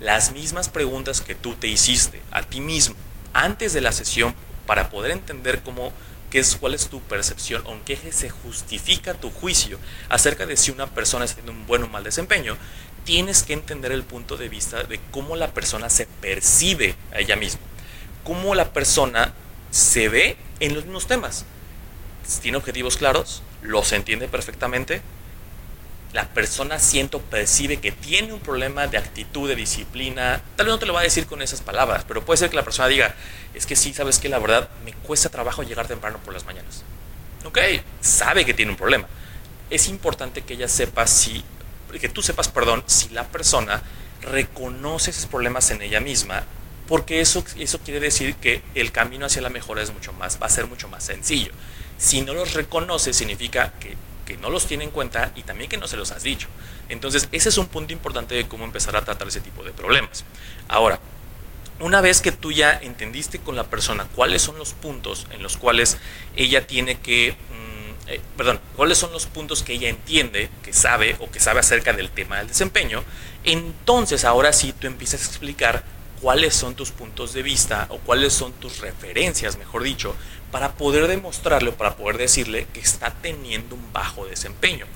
[0.00, 2.96] Las mismas preguntas que tú te hiciste a ti mismo
[3.34, 5.92] antes de la sesión para poder entender cómo
[6.30, 9.78] qué es, cuál es tu percepción o en qué se justifica tu juicio
[10.08, 12.56] acerca de si una persona está teniendo un buen o mal desempeño,
[13.08, 17.36] tienes que entender el punto de vista de cómo la persona se percibe a ella
[17.36, 17.62] misma,
[18.22, 19.32] cómo la persona
[19.70, 21.46] se ve en los mismos temas.
[22.42, 25.00] Tiene objetivos claros, los entiende perfectamente,
[26.12, 30.42] la persona siento, percibe que tiene un problema de actitud, de disciplina.
[30.56, 32.56] Tal vez no te lo va a decir con esas palabras, pero puede ser que
[32.56, 33.14] la persona diga,
[33.54, 36.84] es que sí, sabes que la verdad me cuesta trabajo llegar temprano por las mañanas.
[37.46, 37.58] Ok,
[38.02, 39.06] sabe que tiene un problema.
[39.70, 41.42] Es importante que ella sepa si
[42.00, 43.82] que tú sepas, perdón, si la persona
[44.22, 46.44] reconoce esos problemas en ella misma,
[46.86, 50.46] porque eso, eso quiere decir que el camino hacia la mejora es mucho más, va
[50.46, 51.52] a ser mucho más sencillo.
[51.98, 55.76] Si no los reconoce, significa que, que no los tiene en cuenta y también que
[55.76, 56.48] no se los has dicho.
[56.88, 60.24] Entonces, ese es un punto importante de cómo empezar a tratar ese tipo de problemas.
[60.68, 61.00] Ahora,
[61.80, 65.56] una vez que tú ya entendiste con la persona cuáles son los puntos en los
[65.56, 65.98] cuales
[66.36, 67.36] ella tiene que
[68.08, 71.92] eh, perdón, cuáles son los puntos que ella entiende, que sabe o que sabe acerca
[71.92, 73.04] del tema del desempeño,
[73.44, 75.84] entonces ahora sí tú empiezas a explicar
[76.22, 80.16] cuáles son tus puntos de vista o cuáles son tus referencias, mejor dicho,
[80.50, 84.86] para poder demostrarle o para poder decirle que está teniendo un bajo desempeño.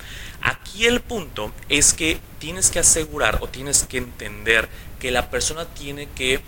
[0.41, 5.67] Aquí el punto es que tienes que asegurar o tienes que entender que la persona
[5.67, 6.41] tiene que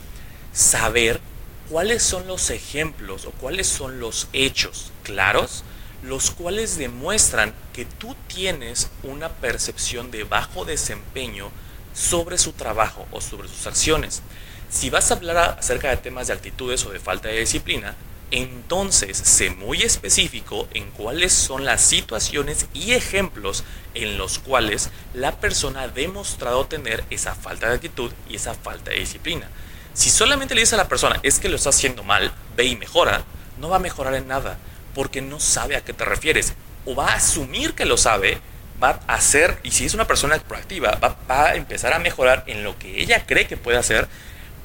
[0.52, 1.20] saber
[1.68, 5.62] cuáles son los ejemplos o cuáles son los hechos claros
[6.08, 11.50] los cuales demuestran que tú tienes una percepción de bajo desempeño
[11.94, 14.22] sobre su trabajo o sobre sus acciones.
[14.68, 17.94] Si vas a hablar acerca de temas de actitudes o de falta de disciplina,
[18.30, 23.64] entonces sé muy específico en cuáles son las situaciones y ejemplos
[23.94, 28.90] en los cuales la persona ha demostrado tener esa falta de actitud y esa falta
[28.90, 29.48] de disciplina.
[29.92, 32.76] Si solamente le dices a la persona es que lo está haciendo mal, ve y
[32.76, 33.24] mejora,
[33.58, 34.58] no va a mejorar en nada
[34.94, 36.54] porque no sabe a qué te refieres.
[36.84, 38.38] O va a asumir que lo sabe,
[38.82, 42.64] va a hacer, y si es una persona proactiva, va, a empezar a mejorar en
[42.64, 44.08] lo que ella cree que puede hacer,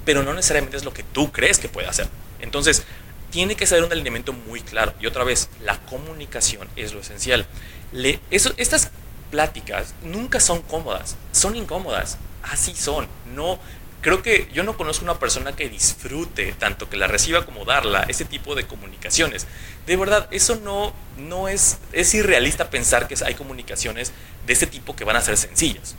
[0.06, 2.08] pero no necesariamente es lo que tú crees que puede hacer.
[2.42, 2.84] Entonces,
[3.32, 4.94] tiene que ser un elemento muy claro.
[5.00, 7.46] Y otra vez, la comunicación es lo esencial.
[7.92, 8.92] Le, eso, estas
[9.30, 12.18] pláticas nunca son cómodas, son incómodas.
[12.44, 13.08] Así son.
[13.36, 13.60] No,
[14.02, 18.04] creo que yo no conozco una persona que disfrute tanto que la reciba como darla
[18.04, 19.48] ese tipo de comunicaciones.
[19.86, 24.12] De verdad, eso no, no es, es irrealista pensar que hay comunicaciones
[24.46, 25.96] de ese tipo que van a ser sencillas.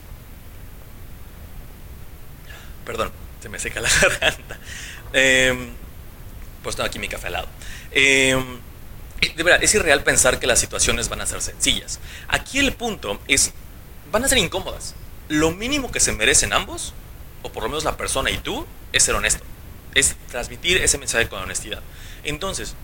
[2.84, 4.58] Perdón, se me seca la garganta.
[5.12, 5.70] Eh,
[6.62, 7.48] pues tengo aquí mi café al lado.
[7.90, 8.58] Em,
[9.20, 12.00] de verdad, es irreal pensar que las situaciones van a ser sencillas.
[12.28, 13.52] Aquí el punto es,
[14.10, 14.94] van a ser incómodas.
[15.28, 16.94] Lo mínimo que se merecen ambos,
[17.42, 19.44] o por lo menos la persona y tú, es ser honesto.
[19.94, 21.82] Es transmitir ese mensaje con honestidad.
[22.24, 22.74] Entonces,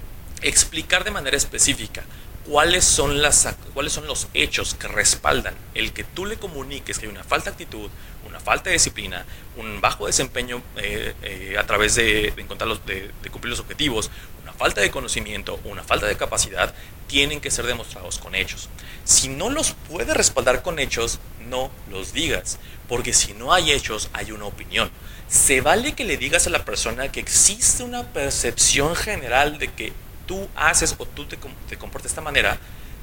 [0.43, 2.05] explicar de manera específica
[2.45, 7.07] cuáles son, las, cuáles son los hechos que respaldan el que tú le comuniques que
[7.07, 7.91] hay una falta de actitud,
[8.27, 9.25] una falta de disciplina,
[9.57, 14.11] un bajo desempeño eh, eh, a través de, encontrar los, de, cumplir los objetivos,
[14.57, 16.75] falta de conocimiento, una falta de capacidad,
[17.07, 18.69] tienen que ser demostrados con hechos.
[19.05, 24.11] Si no los puedes respaldar con hechos, no los digas, porque si no hay hechos,
[24.13, 24.91] hay una opinión.
[25.29, 29.93] Se vale que le digas a la persona que existe una percepción general de que
[30.27, 31.39] tú haces o tú te,
[31.69, 32.59] te comportas de esta manera,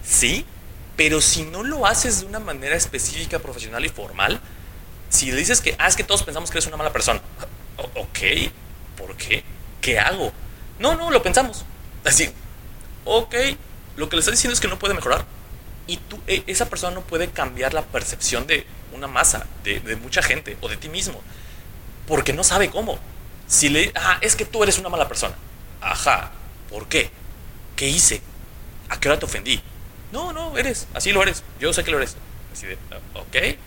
[0.05, 0.45] sí,
[0.95, 4.39] pero si no lo haces de una manera específica, profesional y formal,
[5.09, 7.21] si le dices que, ah, que todos pensamos que eres una mala persona,
[7.95, 8.19] ok,
[8.97, 9.43] ¿por qué?
[9.81, 10.31] ¿Qué hago?
[10.79, 11.65] No, no, lo pensamos.
[12.03, 12.29] Así,
[13.05, 13.35] ok,
[13.97, 15.25] lo que le estás diciendo es que no puede mejorar.
[15.87, 20.21] Y tú, e, esa persona no puede cambiar la percepción de una masa, de, mucha
[20.21, 21.21] gente o de ti mismo,
[22.07, 22.99] porque no sabe cómo.
[23.47, 25.35] Si le, ah, es que tú eres una mala persona.
[25.81, 26.31] Ajá,
[26.69, 27.11] ¿por qué?
[27.75, 28.21] ¿Qué hice?
[28.89, 29.61] ¿A qué hora te ofendí?
[30.11, 32.15] No, no, eres, así lo eres, yo sé que lo eres.
[32.53, 32.77] Así de,
[33.15, 33.57] ok,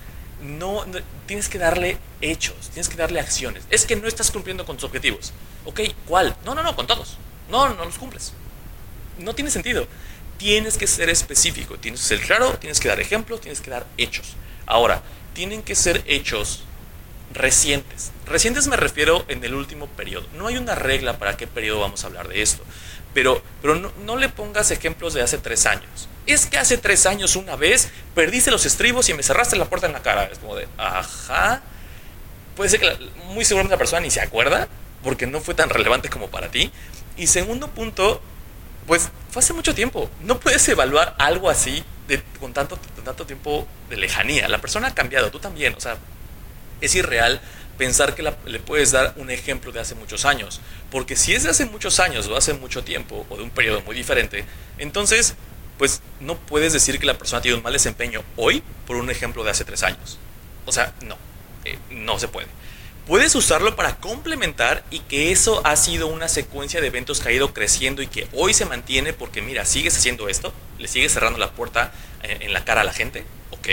[0.43, 0.85] no,
[1.27, 3.65] tienes que darle hechos, tienes que darle acciones.
[3.71, 5.33] Es que no estás cumpliendo con tus objetivos.
[5.67, 6.35] Ok, ¿cuál?
[6.45, 7.19] No, no, no, con todos.
[7.51, 8.33] No, no los cumples.
[9.19, 9.87] No tiene sentido.
[10.39, 13.87] Tienes que ser específico, tienes que ser claro, tienes que dar ejemplos, tienes que dar
[13.97, 14.35] hechos.
[14.67, 15.03] Ahora,
[15.35, 16.63] tienen que ser hechos
[17.33, 18.13] recientes.
[18.27, 20.27] Recientes me refiero en el último periodo.
[20.35, 22.63] No hay una regla para qué periodo vamos a hablar de esto.
[23.13, 26.09] Pero, pero no, le pongas ejemplos de hace tres años.
[26.27, 29.87] Es que hace tres años una vez perdiste los estribos y me cerraste la puerta
[29.87, 30.25] en la cara.
[30.25, 31.63] Es como de, ajá.
[32.55, 34.69] Puede ser que muy seguramente la persona ni se acuerda
[35.07, 36.73] porque no fue tan relevante como para ti.
[37.17, 38.21] Y segundo punto,
[38.89, 40.11] pues fue hace mucho tiempo.
[40.23, 44.49] No puedes evaluar algo así de, con tanto, tanto tiempo de lejanía.
[44.49, 45.77] La persona ha cambiado, tú también.
[45.77, 45.97] O sea,
[46.81, 47.41] es irreal
[47.79, 50.61] pensar que le puedes dar un ejemplo de hace muchos años.
[50.91, 53.83] Porque si es de hace muchos años o hace mucho tiempo o de un periodo
[53.83, 54.45] muy diferente,
[54.77, 55.37] entonces
[55.79, 59.45] pues no puedes decir que la persona tiene un mal desempeño hoy por un ejemplo
[59.45, 60.19] de hace tres años.
[60.65, 61.17] O sea, no,
[61.65, 62.49] eh, no se puede.
[63.07, 67.33] Puedes usarlo para complementar y que eso ha sido una secuencia de eventos que ha
[67.33, 71.39] ido creciendo y que hoy se mantiene porque mira, sigues haciendo esto, le sigues cerrando
[71.39, 71.93] la puerta
[72.25, 73.69] eh, en la cara a la gente, ok,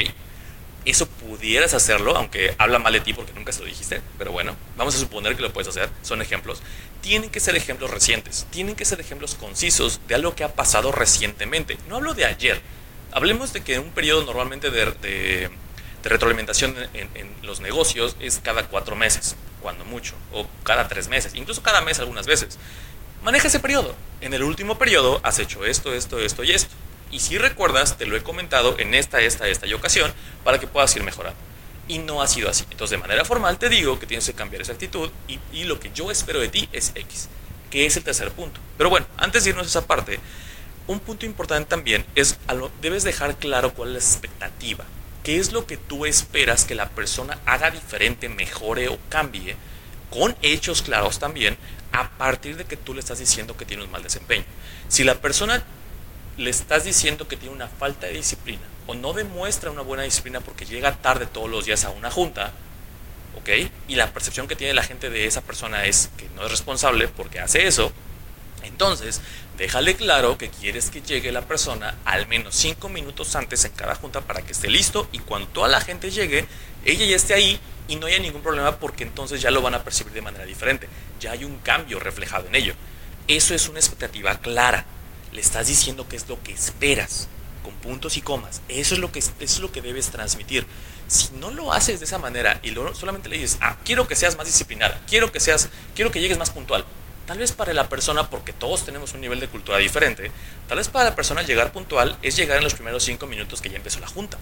[0.85, 4.55] eso pudieras hacerlo, aunque habla mal de ti porque nunca se lo dijiste, pero bueno,
[4.77, 6.61] vamos a suponer que lo puedes hacer, son ejemplos.
[7.01, 10.91] Tienen que ser ejemplos recientes, tienen que ser ejemplos concisos de algo que ha pasado
[10.91, 11.77] recientemente.
[11.87, 12.61] No hablo de ayer,
[13.11, 15.49] hablemos de que en un periodo normalmente de,
[16.09, 21.35] retroalimentación en, en, los negocios es cada cuatro meses, cuando mucho, o cada tres meses,
[21.35, 22.57] incluso cada mes algunas veces.
[23.21, 23.95] Maneja ese periodo.
[24.21, 26.73] En el último periodo has hecho esto, esto, esto y esto
[27.13, 30.11] y si recuerdas, te lo he comentado en esta, esta, esta y ocasión
[30.43, 31.39] para que puedas ir mejorando.
[31.87, 32.65] Y no ha sido así.
[32.71, 35.91] Entonces, de manera formal te digo que tienes que cambiar esa actitud y, lo que
[35.93, 37.29] yo espero de ti es X,
[37.69, 38.59] que es el tercer punto.
[38.77, 40.19] Pero bueno, antes de irnos a esa parte,
[40.87, 42.39] un punto importante también es,
[42.81, 44.83] debes dejar claro cuál es la expectativa.
[45.23, 49.55] ¿Qué es lo que tú esperas que la persona haga diferente, mejore o cambie?
[50.09, 51.57] Con hechos claros también,
[51.93, 54.43] a partir de que tú le estás diciendo que tiene un mal desempeño.
[54.89, 55.63] Si la persona
[56.37, 60.41] le estás diciendo que tiene una falta de disciplina o no demuestra una buena disciplina
[60.41, 62.51] porque llega tarde todos los días a una junta,
[63.37, 63.49] ¿ok?
[63.87, 67.07] Y la percepción que tiene la gente de esa persona es que no es responsable
[67.07, 67.91] porque hace eso,
[68.63, 69.21] entonces
[69.63, 73.95] déjale claro que quieres que llegue la persona al menos cinco minutos antes en cada
[73.95, 76.45] junta para que esté listo y cuando toda la gente llegue,
[76.83, 79.81] ella ya esté ahí y no haya ningún problema porque entonces ya lo van a
[79.85, 80.89] percibir de manera diferente.
[81.21, 82.73] Ya hay un cambio reflejado en ello.
[83.29, 84.85] Eso es una expectativa clara.
[85.31, 87.29] Le estás diciendo qué es lo que esperas,
[87.63, 88.61] con puntos y comas.
[88.67, 90.67] Eso es lo que, es lo que debes transmitir.
[91.07, 94.35] Si no lo haces de esa manera y solamente le dices, ah, quiero que seas
[94.35, 96.83] más disciplinada, quiero que seas, quiero que llegues más puntual.
[97.25, 100.29] Tal vez para la persona, porque todos tenemos un nivel de cultura diferente,
[100.67, 103.69] tal vez para la persona llegar puntual es llegar en los primeros cinco minutos que
[103.69, 104.37] ya empezó la junta.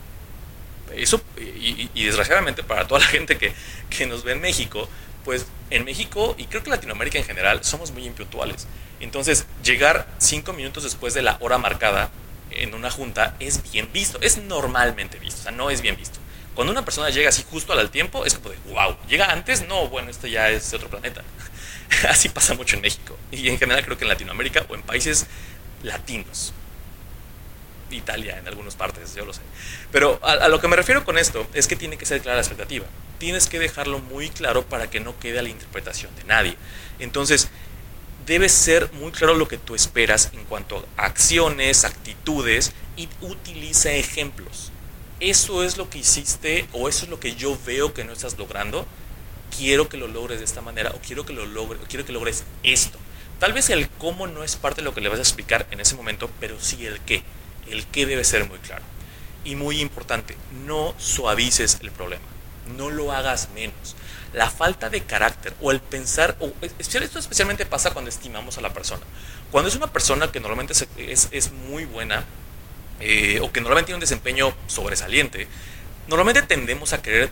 [0.96, 3.54] Eso, y, desgraciadamente para toda la gente que,
[3.90, 4.90] que, nos ve en México,
[5.24, 8.68] pues en México y creo que Latinoamérica en general somos muy impuntuales.
[9.00, 12.12] Entonces, llegar cinco minutos después de la hora marcada
[12.52, 16.20] en una junta es bien visto, es normalmente visto, o sea, no es bien visto.
[16.56, 19.88] Cuando una persona llega así justo al tiempo, es como de, wow, llega antes, no,
[19.88, 21.24] bueno, esto ya es otro planeta.
[22.10, 25.28] así pasa mucho en México y en general creo que en Latinoamérica o en países
[25.84, 26.54] latinos.
[27.92, 29.42] Italia en algunas partes, yo lo sé.
[29.92, 32.42] Pero a, lo que me refiero con esto es que tiene que ser clara la
[32.42, 32.86] expectativa.
[33.18, 36.56] Tienes que dejarlo muy claro para que no quede a la interpretación de nadie.
[37.00, 37.50] Entonces,
[38.26, 43.92] debe ser muy claro lo que tú esperas en cuanto a acciones, actitudes y utiliza
[43.92, 44.72] ejemplos.
[45.20, 48.38] Eso es lo que hiciste o eso es lo que yo veo que no estás
[48.38, 48.88] logrando.
[49.56, 52.44] Quiero que lo logres de esta manera o quiero que lo logres, quiero que logres
[52.64, 52.98] esto.
[53.40, 55.80] Tal vez el cómo no es parte de lo que le vas a explicar en
[55.80, 57.24] ese momento, pero sí el qué.
[57.70, 58.84] El qué debe ser muy claro.
[59.44, 62.24] Y muy importante, no suavices el problema.
[62.78, 63.96] No lo hagas menos.
[64.34, 68.74] La falta de carácter o el pensar, o esto especialmente pasa cuando estimamos a la
[68.74, 69.02] persona.
[69.52, 72.24] Cuando es una persona que normalmente es, es muy buena
[73.00, 75.48] eh, o que normalmente tiene un desempeño sobresaliente,
[76.08, 77.32] normalmente tendemos a querer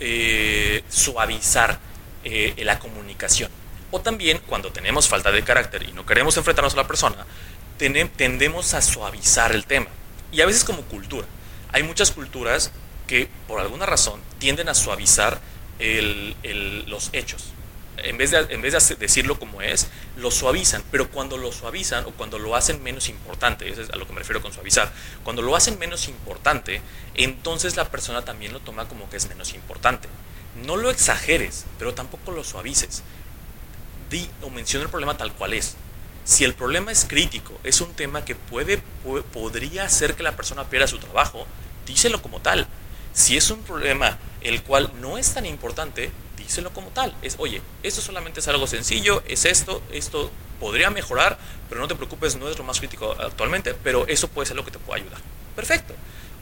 [0.00, 1.78] eh, suavizar
[2.24, 3.50] eh, la comunicación.
[3.90, 7.26] O también cuando tenemos falta de carácter y no queremos enfrentarnos a la persona,
[7.78, 9.88] tendemos a suavizar el tema.
[10.30, 11.26] Y a veces como cultura.
[11.72, 12.70] Hay muchas culturas
[13.06, 15.40] que por alguna razón tienden a suavizar
[15.78, 17.52] los hechos.
[18.04, 22.04] En vez, de, en vez de decirlo como es, lo suavizan, pero cuando lo suavizan
[22.04, 24.92] o cuando lo hacen menos importante, eso es a lo que me refiero con suavizar,
[25.24, 26.80] cuando lo hacen menos importante,
[27.14, 30.08] entonces la persona también lo toma como que es menos importante.
[30.64, 33.02] No lo exageres, pero tampoco lo suavices.
[34.10, 35.76] Di o menciona el problema tal cual es.
[36.24, 38.82] Si el problema es crítico, es un tema que puede,
[39.32, 41.46] podría hacer que la persona pierda su trabajo,
[41.86, 42.66] díselo como tal.
[43.12, 47.14] Si es un problema el cual no es tan importante, díselo como tal.
[47.36, 52.36] Oye, esto solamente es algo sencillo, es esto, esto podría mejorar, pero no te preocupes,
[52.36, 55.20] no es lo más crítico actualmente, pero eso puede ser lo que te pueda ayudar.
[55.54, 55.94] Perfecto.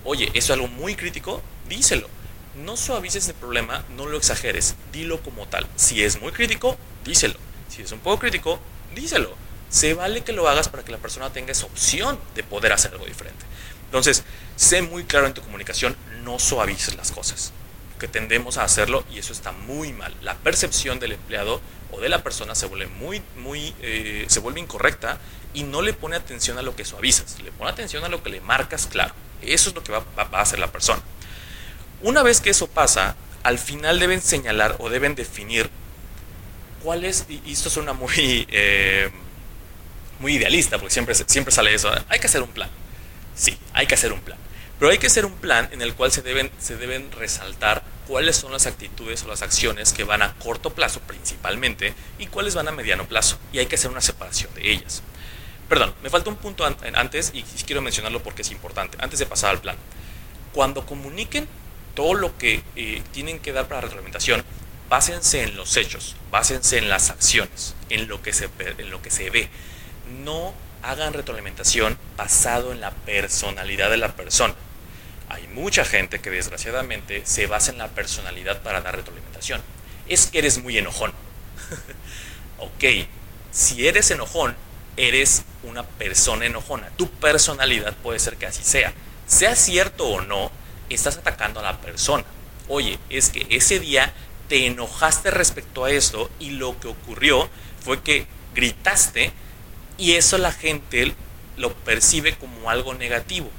[0.04, 2.08] Oye, eso es algo muy crítico, díselo.
[2.54, 5.66] No suavices el problema, no lo exageres, dilo como tal.
[5.76, 7.38] Si es muy crítico, díselo.
[7.68, 8.60] Si es un poco crítico,
[8.94, 9.34] díselo
[9.68, 12.92] se vale que lo hagas para que la persona tenga esa opción de poder hacer
[12.92, 13.44] algo diferente.
[13.86, 14.24] Entonces,
[14.56, 17.52] sé muy claro en tu comunicación, no suavices las cosas,
[17.98, 20.14] que tendemos a hacerlo y eso está muy mal.
[20.22, 24.60] La percepción del empleado o de la persona se vuelve muy, muy, eh, se vuelve
[24.60, 25.18] incorrecta
[25.54, 28.30] y no le pone atención a lo que suavizas, le pone atención a lo que
[28.30, 29.14] le marcas claro.
[29.42, 31.02] Eso es lo que va, a hacer la persona.
[32.02, 35.70] Una vez que eso pasa, al final deben señalar o deben definir
[36.82, 38.46] cuál es, y esto suena muy...
[38.50, 39.10] Eh,
[40.18, 41.90] muy idealista, porque siempre, siempre sale eso.
[42.08, 42.70] Hay que hacer un plan.
[43.34, 44.38] Sí, hay que hacer un plan.
[44.78, 48.36] Pero hay que hacer un plan en el cual se deben, se deben resaltar cuáles
[48.36, 52.68] son las actitudes o las acciones que van a corto plazo principalmente y cuáles van
[52.68, 53.38] a mediano plazo.
[53.52, 55.02] Y hay que hacer una separación de ellas.
[55.68, 59.50] Perdón, me falta un punto antes y quiero mencionarlo porque es importante, antes de pasar
[59.50, 59.76] al plan.
[60.52, 61.48] Cuando comuniquen
[61.94, 64.44] todo lo que eh, tienen que dar para la retroalimentación,
[64.88, 69.10] básense en los hechos, básense en las acciones, en lo que se, en lo que
[69.10, 69.48] se ve
[70.24, 74.54] no hagan retroalimentación basado en la personalidad de la persona.
[75.28, 79.60] Hay mucha gente que desgraciadamente se basa en la personalidad para dar retroalimentación.
[80.08, 81.12] Es que eres muy enojón.
[82.58, 83.08] ok,
[83.50, 84.54] si eres enojón,
[84.96, 86.90] eres una persona enojona.
[86.96, 88.92] Tu personalidad puede ser que así sea.
[89.26, 90.50] Sea cierto o no,
[90.88, 92.24] estás atacando a la persona.
[92.68, 94.12] Oye, es que ese día
[94.48, 97.48] te enojaste respecto a esto y lo que ocurrió
[97.84, 99.32] fue que gritaste
[99.98, 101.14] y eso la gente
[101.56, 103.50] lo percibe como algo negativo.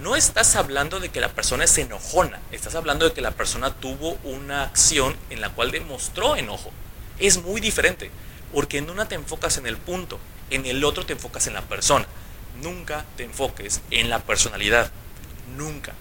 [0.00, 3.74] No estás hablando de que la persona es enojona, estás hablando de que la persona
[3.74, 6.70] tuvo una acción en la cual demostró enojo.
[7.18, 8.10] Es muy diferente,
[8.54, 11.60] porque en una te enfocas en el punto, en el otro te enfocas en la
[11.60, 12.06] persona.
[12.62, 14.90] Nunca te enfoques en la personalidad,
[15.58, 15.92] nunca.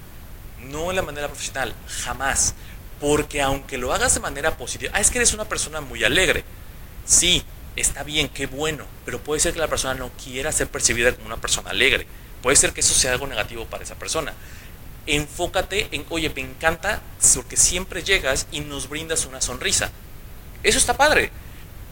[0.61, 2.55] No en la manera profesional, jamás.
[3.01, 6.45] Porque aunque lo hagas de manera positiva, ah, es que eres una persona muy alegre.
[7.05, 7.43] Sí,
[7.75, 11.27] está bien, qué bueno, pero puede ser que la persona no quiera ser percibida como
[11.27, 12.07] una persona alegre.
[12.41, 14.33] Puede ser que eso sea algo negativo para esa persona.
[15.05, 17.01] Enfócate en, oye, me encanta
[17.33, 19.91] porque siempre llegas y nos brindas una sonrisa.
[20.63, 21.31] Eso está padre,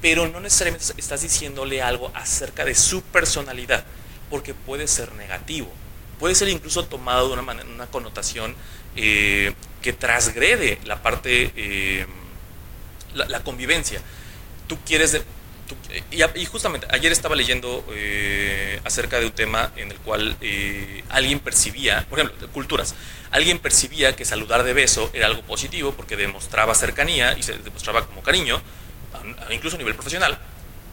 [0.01, 3.83] pero no necesariamente estás diciéndole algo acerca de su personalidad,
[4.29, 5.71] porque puede ser negativo.
[6.19, 8.55] Puede ser incluso tomado de una, manera, una connotación
[8.95, 12.05] eh, que transgrede la parte, eh,
[13.13, 14.01] la, convivencia.
[14.67, 15.21] Tú quieres,
[16.11, 20.37] y, justamente ayer estaba leyendo eh, acerca de un tema en el cual
[21.09, 22.95] alguien percibía, por ejemplo, culturas,
[23.31, 28.05] alguien percibía que saludar de beso era algo positivo porque demostraba cercanía y se demostraba
[28.05, 28.61] como cariño,
[29.51, 30.37] incluso a nivel profesional,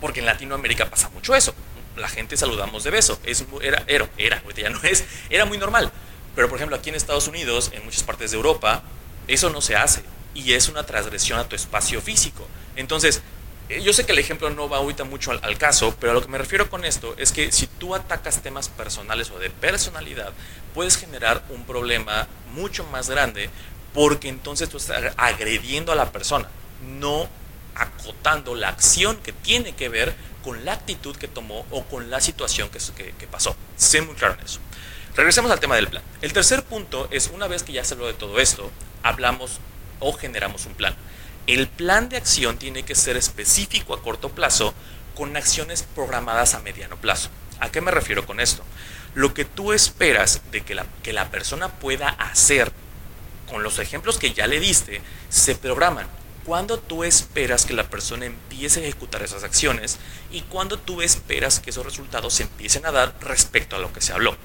[0.00, 1.54] porque en Latinoamérica pasa mucho eso.
[1.96, 3.20] La gente saludamos de beso.
[3.24, 5.92] Es, era, era, era, ya no es, era muy normal.
[6.34, 8.82] Pero por ejemplo aquí en Estados Unidos, en muchas partes de Europa,
[9.28, 10.02] eso no se hace.
[10.34, 12.46] Y es una transgresión a tu espacio físico.
[12.76, 13.22] Entonces, eh,
[13.68, 16.22] yo sé que el ejemplo no va ahorita mucho al, al, caso, pero a lo
[16.22, 20.32] que me refiero con esto es que si tú atacas temas personales o de personalidad,
[20.74, 23.50] puedes generar un problema mucho más grande
[23.94, 26.48] porque entonces tú estás agrediendo a la persona,
[26.98, 27.28] no
[27.74, 32.20] acotando la acción que tiene que ver con la actitud que tomó o con la
[32.20, 33.56] situación que, que, pasó.
[33.76, 34.60] Sé muy claro en eso.
[35.16, 36.02] Regresemos al tema del plan.
[36.20, 38.70] El tercer punto es, una vez que ya se habló de todo esto,
[39.02, 39.60] hablamos
[40.00, 40.94] o generamos un plan.
[41.46, 44.72] El plan de acción tiene que ser específico a corto plazo
[45.14, 47.28] con acciones programadas a mediano plazo.
[47.60, 48.64] ¿A qué me refiero con esto?
[49.14, 52.72] Lo que tú esperas de que la, que la persona pueda hacer
[53.48, 56.08] con los ejemplos que ya le diste, se programan
[56.44, 59.98] cuando tú esperas que la persona empiece a ejecutar esas acciones
[60.30, 64.00] y cuando tú esperas que esos resultados se empiecen a dar respecto a lo que
[64.00, 64.36] se habló.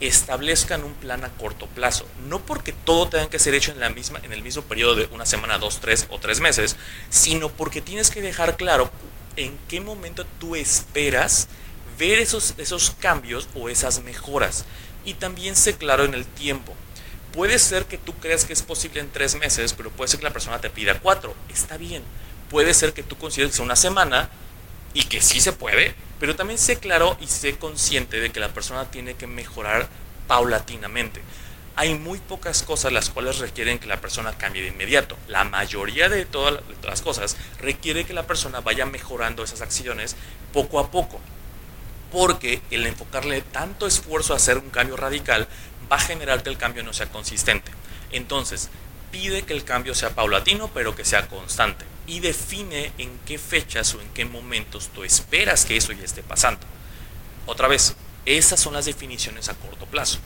[0.00, 3.88] Establezcan un plan a corto plazo, no porque todo tenga que ser hecho en, la
[3.88, 6.76] misma, en el mismo periodo de una semana, dos, tres o tres meses,
[7.08, 8.90] sino porque tienes que dejar claro
[9.36, 11.48] en qué momento tú esperas
[11.98, 14.66] ver esos, esos cambios o esas mejoras.
[15.04, 16.74] Y también sé claro en el tiempo
[17.36, 20.24] Puede ser que tú creas que es posible en tres meses, pero puede ser que
[20.24, 21.34] la persona te pida cuatro.
[21.52, 22.02] Está bien.
[22.48, 24.30] Puede ser que tú consideres una semana
[24.94, 28.48] y que sí se puede, pero también sé claro y sé consciente de que la
[28.48, 29.88] persona tiene que mejorar
[30.26, 31.22] paulatinamente.
[31.78, 35.16] Hay muy pocas cosas las cuales requieren que la persona cambie de inmediato.
[35.28, 40.16] La mayoría de todas las cosas requiere que la persona vaya mejorando esas acciones
[40.54, 41.20] poco a poco.
[42.10, 45.48] Porque el enfocarle tanto esfuerzo a hacer un cambio radical
[45.92, 47.70] va a generar que el cambio no sea consistente.
[48.10, 48.70] Entonces,
[49.10, 51.84] pide que el cambio sea paulatino, pero que sea constante.
[52.06, 56.22] Y define en qué fechas o en qué momentos tú esperas que eso ya esté
[56.22, 56.66] pasando.
[57.46, 60.18] Otra vez, esas son las definiciones a corto plazo.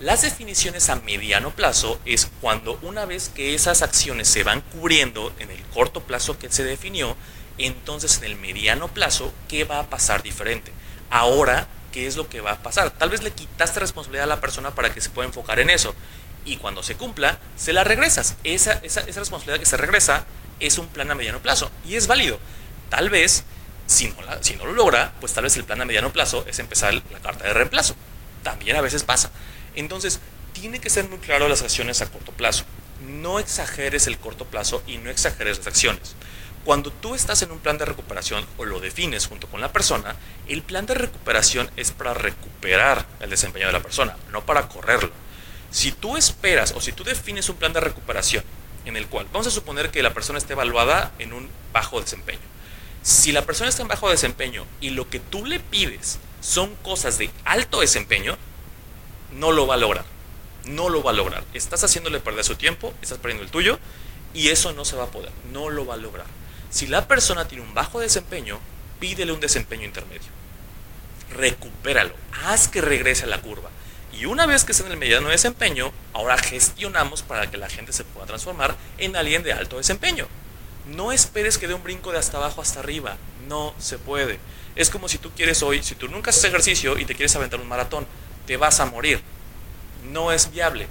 [0.00, 5.32] Las definiciones a mediano plazo es cuando una vez que esas acciones se van cubriendo
[5.38, 7.16] en el corto plazo que se definió,
[7.58, 10.72] entonces en el mediano plazo, ¿qué va a pasar diferente?
[11.10, 12.90] Ahora qué es lo que va a pasar.
[12.90, 15.94] Tal vez le quitaste responsabilidad a la persona para que se pueda enfocar en eso.
[16.44, 18.36] Y cuando se cumpla, se la regresas.
[18.44, 20.24] Esa, esa, esa responsabilidad que se regresa
[20.58, 22.38] es un plan a mediano plazo y es válido.
[22.88, 23.44] Tal vez,
[23.86, 26.58] si no, si no lo logra, pues tal vez el plan a mediano plazo es
[26.58, 27.94] empezar la carta de reemplazo.
[28.42, 29.30] También a veces pasa.
[29.74, 30.20] Entonces,
[30.52, 32.64] tiene que ser muy claro las acciones a corto plazo.
[33.06, 36.14] No exageres el corto plazo y no exageres las acciones.
[36.64, 40.16] Cuando tú estás en un plan de recuperación o lo defines junto con la persona,
[40.46, 45.10] el plan de recuperación es para recuperar el desempeño de la persona, no para correrlo.
[45.70, 48.44] Si tú esperas o si tú defines un plan de recuperación
[48.84, 52.40] en el cual vamos a suponer que la persona esté evaluada en un bajo desempeño.
[53.02, 57.18] Si la persona está en bajo desempeño y lo que tú le pides son cosas
[57.18, 58.36] de alto desempeño,
[59.32, 60.04] no lo va a lograr.
[60.64, 61.44] No lo va a lograr.
[61.54, 63.78] Estás haciéndole perder su tiempo, estás perdiendo el tuyo
[64.34, 65.30] y eso no se va a poder.
[65.52, 66.26] No lo va a lograr.
[66.70, 68.60] Si la persona tiene un bajo desempeño,
[68.98, 70.28] pídele un desempeño intermedio.
[71.36, 72.14] Recupéralo,
[72.44, 73.70] haz que regrese a la curva.
[74.12, 77.92] Y una vez que esté en el mediano desempeño, ahora gestionamos para que la gente
[77.92, 80.26] se pueda transformar en alguien de alto desempeño.
[80.86, 83.16] No esperes que dé un brinco de hasta abajo hasta arriba.
[83.48, 84.38] No se puede.
[84.76, 87.60] Es como si tú quieres hoy, si tú nunca haces ejercicio y te quieres aventar
[87.60, 88.06] un maratón,
[88.46, 89.20] te vas a morir.
[90.10, 90.88] No es viable.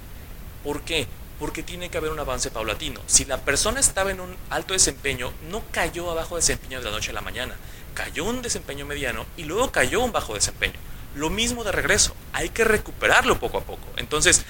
[0.63, 1.07] ¿Por qué?
[1.39, 2.99] porque tiene que haber un avance paulatino.
[3.07, 6.91] Si la persona estaba en un alto desempeño, no cayó a bajo desempeño de la
[6.91, 7.55] noche a la mañana,
[7.93, 10.77] cayó un desempeño mediano y luego cayó un bajo desempeño.
[11.15, 13.87] Lo mismo de regreso, hay que recuperarlo poco a poco.
[13.97, 14.45] Entonces,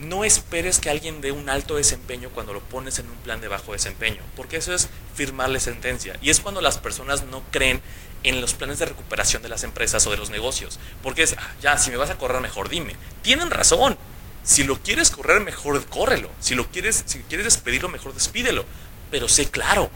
[0.00, 3.48] no esperes que alguien dé un alto desempeño cuando lo pones en un plan de
[3.48, 6.16] bajo desempeño, porque eso es firmarle sentencia.
[6.22, 7.82] Y es cuando las personas no creen
[8.22, 11.54] en los planes de recuperación de las empresas o de los negocios, porque es, ah,
[11.60, 12.96] ya, si me vas a correr mejor, dime.
[13.22, 13.96] Tienen razón,
[14.42, 16.30] Si lo quieres correr, mejor córrelo.
[16.40, 18.64] Si lo quieres, si quieres despedirlo, mejor despídelo.
[19.10, 19.90] Pero sé claro.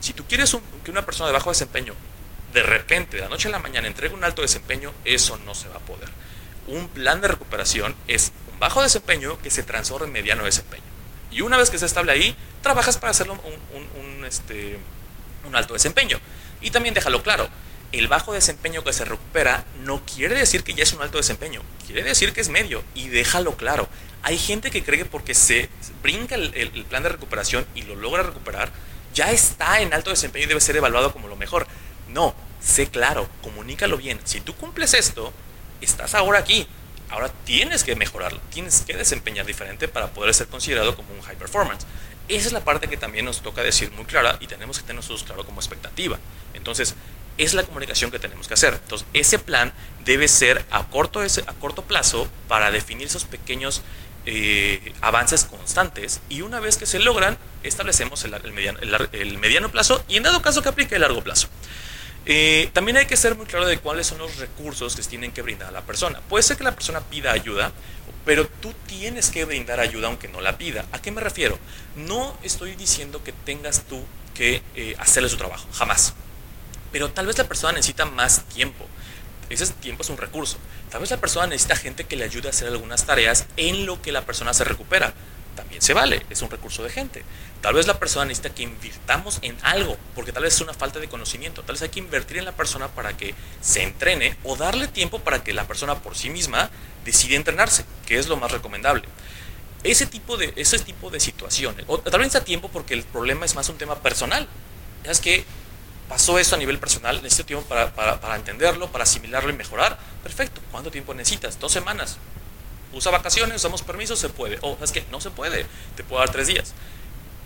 [0.00, 1.94] Si tú quieres que una persona de bajo desempeño
[2.52, 5.68] de repente, de la noche a la mañana, entregue un alto desempeño, eso no se
[5.68, 6.08] va a poder.
[6.66, 10.84] Un plan de recuperación es un bajo desempeño que se transforma en mediano desempeño.
[11.30, 14.78] Y una vez que se estable ahí, trabajas para hacerlo un, este,
[15.46, 16.18] un alto desempeño.
[16.60, 17.48] Y también déjalo claro,
[17.92, 21.62] el bajo desempeño que se recupera no quiere decir que ya es un alto desempeño,
[21.86, 23.88] quiere decir que es medio y déjalo claro.
[24.22, 25.68] Hay gente que cree que porque se
[26.02, 28.70] brinca el, plan de recuperación y lo logra recuperar,
[29.14, 31.66] ya está en alto desempeño y debe ser evaluado como lo mejor.
[32.12, 34.20] No, sé claro, comunícalo bien.
[34.24, 35.32] Si tú cumples esto,
[35.80, 36.66] estás ahora aquí.
[37.08, 41.36] Ahora tienes que mejorarlo, tienes que desempeñar diferente para poder ser considerado como un high
[41.36, 41.84] performance.
[42.28, 44.96] Esa es la parte que también nos toca decir muy clara y tenemos que tener
[44.96, 46.18] nosotros claro como expectativa.
[46.54, 46.94] Entonces,
[47.38, 48.74] es la comunicación que tenemos que hacer.
[48.74, 49.72] Entonces, ese plan
[50.04, 53.82] debe ser a corto, a corto plazo para definir esos pequeños
[54.26, 58.78] eh, avances constantes y una vez que se logran, establecemos el, mediano,
[59.12, 61.48] el, mediano, plazo y en dado caso que aplique el largo plazo.
[62.26, 65.42] Eh, también hay que ser muy claro de cuáles son los recursos que tienen que
[65.42, 66.20] brindar a la persona.
[66.28, 67.72] Puede ser que la persona pida ayuda,
[68.24, 70.84] pero tú tienes que brindar ayuda aunque no la pida.
[70.92, 71.58] ¿A qué me refiero?
[71.96, 74.04] No estoy diciendo que tengas tú
[74.34, 76.14] que eh, hacerle su trabajo, jamás.
[76.92, 78.86] Pero tal vez la persona necesita más tiempo.
[79.48, 80.58] Ese tiempo es un recurso.
[80.90, 84.00] Tal vez la persona necesita gente que le ayude a hacer algunas tareas en lo
[84.00, 85.14] que la persona se recupera.
[85.56, 87.24] También se vale, es un recurso de gente.
[87.60, 90.98] Tal vez la persona necesita que invirtamos en algo, porque tal vez es una falta
[90.98, 91.62] de conocimiento.
[91.62, 95.18] Tal vez hay que invertir en la persona para que se entrene o darle tiempo
[95.18, 96.70] para que la persona por sí misma
[97.04, 99.04] decida entrenarse, que es lo más recomendable.
[99.82, 103.44] Ese tipo de, ese tipo de situaciones, o tal vez necesita tiempo porque el problema
[103.44, 104.46] es más un tema personal.
[105.04, 105.44] Es que
[106.08, 109.98] pasó eso a nivel personal, necesito tiempo para, entenderlo, para asimilarlo y mejorar.
[110.22, 111.58] Perfecto, ¿cuánto tiempo necesitas?
[111.58, 112.18] Dos semanas.
[112.92, 114.58] Usa vacaciones, usamos permisos, se puede.
[114.62, 115.66] O es que no se puede,
[115.96, 116.74] te puedo dar tres días.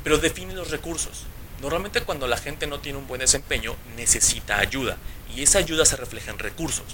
[0.03, 1.25] Pero define los recursos.
[1.61, 4.97] Normalmente cuando la gente no tiene un buen desempeño, necesita ayuda.
[5.35, 6.87] Y esa ayuda se refleja en recursos.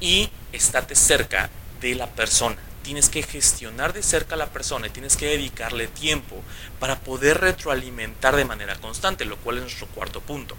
[0.00, 2.56] Y estate cerca de la persona.
[2.82, 6.42] Tienes que gestionar de cerca a la persona y tienes que dedicarle tiempo
[6.78, 10.56] para poder retroalimentar de manera constante, lo cual es nuestro cuarto punto.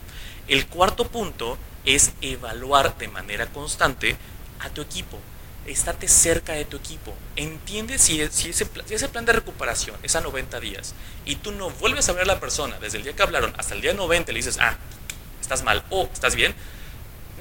[0.47, 4.17] El cuarto punto es evaluar de manera constante
[4.59, 5.17] a tu equipo.
[5.65, 7.13] Estate cerca de tu equipo.
[7.35, 10.95] Entiende si, si, ese, ese plan de recuperación es a 90 días
[11.25, 13.75] y tú no vuelves a ver a la persona desde el día que hablaron hasta
[13.75, 14.77] el día 90 le dices, ah,
[15.39, 16.55] estás mal o estás bien,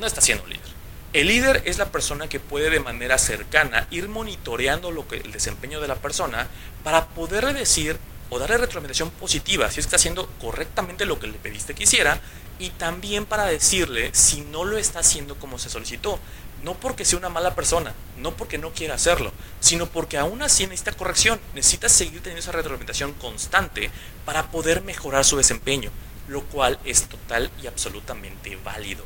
[0.01, 0.81] no estás siendo líder.
[1.13, 5.33] El líder es la persona que puede de manera cercana ir monitoreando lo que, el
[5.33, 6.47] desempeño de la persona
[6.85, 7.99] para poder decir
[8.31, 12.21] o darle retroalimentación positiva si está haciendo correctamente lo que le pediste que hiciera
[12.61, 16.21] y también para decirle si no lo está haciendo como se solicitó.
[16.63, 20.65] No porque sea una mala persona, no porque no quiera hacerlo, sino porque aún así
[20.65, 23.91] necesita corrección, necesita seguir teniendo esa retroalimentación constante
[24.27, 25.91] para poder mejorar su desempeño,
[26.29, 29.05] lo cual es total y absolutamente válido.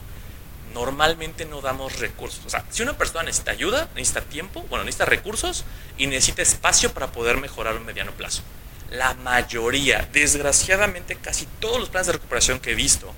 [0.75, 2.45] Normalmente no damos recursos.
[2.45, 5.65] O sea, si una persona necesita ayuda, necesita tiempo, bueno, necesita recursos
[5.97, 8.43] y necesita espacio para poder mejorar a un mediano plazo.
[8.91, 13.13] La mayoría, desgraciadamente casi todos los planes de recuperación que he visto,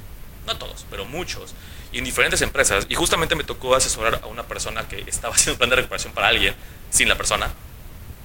[0.47, 1.55] no todos, pero muchos,
[1.97, 2.85] y en diferentes empresas.
[2.91, 6.13] Y justamente me tocó asesorar a una persona que estaba haciendo un plan de recuperación
[6.13, 6.55] para alguien,
[6.91, 7.51] sin la persona,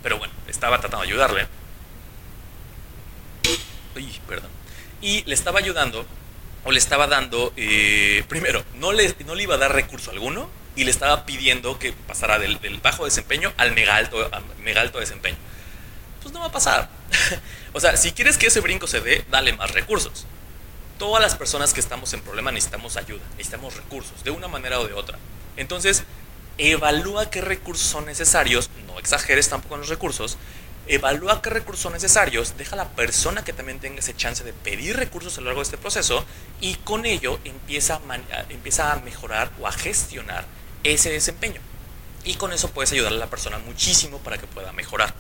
[0.04, 1.48] pero bueno, estaba tratando de ayudarle.
[3.96, 4.50] Uy, perdón.
[5.02, 6.06] Y le estaba ayudando,
[6.66, 10.50] o le estaba dando, eh, primero, no le, no le iba a dar recurso alguno,
[10.76, 14.30] y le estaba pidiendo que pasara del, bajo desempeño al mega alto,
[14.64, 15.38] mega alto desempeño.
[16.22, 16.90] Pues no va a pasar.
[17.74, 20.26] o sea, si quieres que ese brinco se dé, dale más recursos
[21.02, 24.86] todas las personas que estamos en problema necesitamos ayuda, necesitamos recursos, de una manera o
[24.86, 25.18] de otra.
[25.58, 26.04] Entonces,
[26.60, 30.38] evalúa qué recursos son necesarios, no exageres tampoco en los recursos,
[30.86, 34.54] evalúa qué recursos son necesarios, deja a la persona que también tenga ese chance de
[34.54, 36.24] pedir recursos a lo largo de este proceso
[36.60, 40.46] y con ello empieza a, empieza a mejorar o a gestionar
[40.84, 41.62] ese desempeño.
[42.26, 45.16] Y con eso puedes ayudar a la persona muchísimo para que pueda mejorar.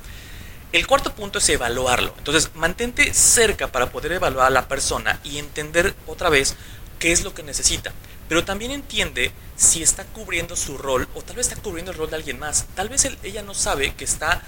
[0.72, 2.13] El cuarto punto es evaluarlo.
[2.17, 6.55] Entonces, mantente cerca para poder evaluar a la persona y entender otra vez
[6.97, 7.91] qué es lo que necesita.
[8.30, 12.09] Pero también entiende si está cubriendo su rol o tal vez está cubriendo el rol
[12.09, 12.67] de alguien más.
[12.74, 14.43] Tal vez ella no sabe que está,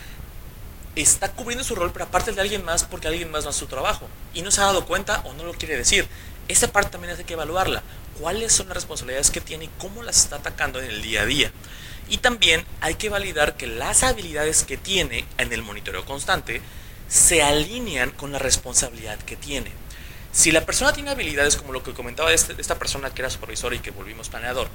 [0.95, 3.67] está cubriendo su rol, pero aparte de alguien más porque alguien más no hace su
[3.67, 4.07] trabajo.
[4.33, 6.07] Y no se ha dado cuenta o no lo quiere decir.
[6.47, 7.83] Esa parte también hay que evaluarla.
[8.17, 11.25] ¿Cuáles son las responsabilidades que tiene y cómo las está atacando en el día a
[11.25, 11.51] día?
[12.09, 16.61] Y también hay que validar que las habilidades que tiene en el monitoreo constante
[17.07, 19.71] se alinean con la responsabilidad que tiene.
[20.31, 23.73] Si la persona tiene habilidades como lo que comentaba este, esta persona que era supervisor
[23.73, 24.67] y que volvimos planeador,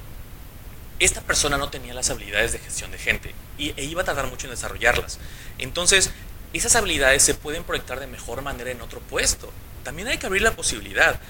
[1.00, 4.28] esta persona no tenía las habilidades de gestión de gente y, e iba a tardar
[4.28, 5.18] mucho en desarrollarlas.
[5.58, 6.10] Entonces,
[6.52, 9.52] esas habilidades se pueden proyectar de mejor manera en otro puesto.
[9.84, 11.20] También hay que abrir la posibilidad.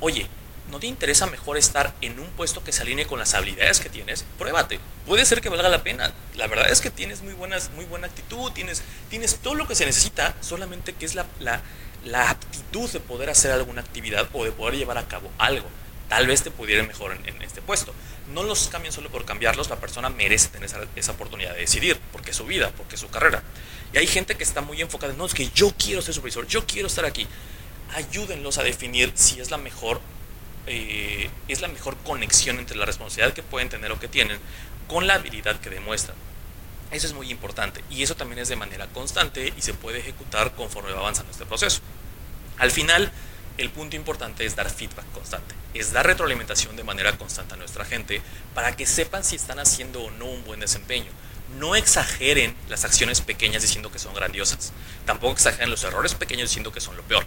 [0.00, 0.28] Oye,
[0.74, 3.88] ¿no te interesa mejor estar en un puesto que se alinee con las habilidades que
[3.88, 4.24] tienes?
[4.36, 4.80] Pruébate.
[5.06, 6.12] Puede ser que valga la pena.
[6.34, 9.76] La verdad es que tienes muy, buenas, muy buena actitud, tienes, tienes todo lo que
[9.76, 11.62] se necesita, solamente que es la, la,
[12.04, 15.68] la aptitud de poder hacer alguna actividad o de poder llevar a cabo algo.
[16.08, 17.94] Tal vez te pudiera mejor en, este puesto.
[18.32, 22.00] No los cambien solo por cambiarlos, la persona merece tener esa, esa oportunidad de decidir,
[22.10, 23.44] porque es su vida, porque es su carrera.
[23.92, 26.48] Y hay gente que está muy enfocada en, no, es que yo quiero ser supervisor,
[26.48, 27.28] yo quiero estar aquí.
[27.94, 30.00] Ayúdenlos a definir si es la mejor
[30.66, 34.38] eh, es la mejor conexión entre la responsabilidad que pueden tener o que tienen
[34.88, 36.16] con la habilidad que demuestran.
[36.90, 40.54] Eso es muy importante y eso también es de manera constante y se puede ejecutar
[40.54, 41.80] conforme va avanzando este proceso.
[42.58, 43.10] Al final,
[43.58, 47.84] el punto importante es dar feedback constante, es dar retroalimentación de manera constante a nuestra
[47.84, 48.22] gente
[48.54, 51.10] para que sepan si están haciendo o no un buen desempeño.
[51.58, 54.72] No exageren las acciones pequeñas diciendo que son grandiosas.
[55.04, 57.26] Tampoco exageren los errores pequeños diciendo que son lo peor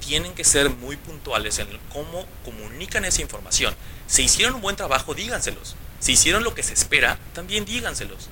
[0.00, 3.74] tienen que ser muy puntuales en cómo comunican esa información.
[4.06, 5.76] Si hicieron un buen trabajo, díganselos.
[6.00, 8.28] Si hicieron lo que se espera, también díganselos.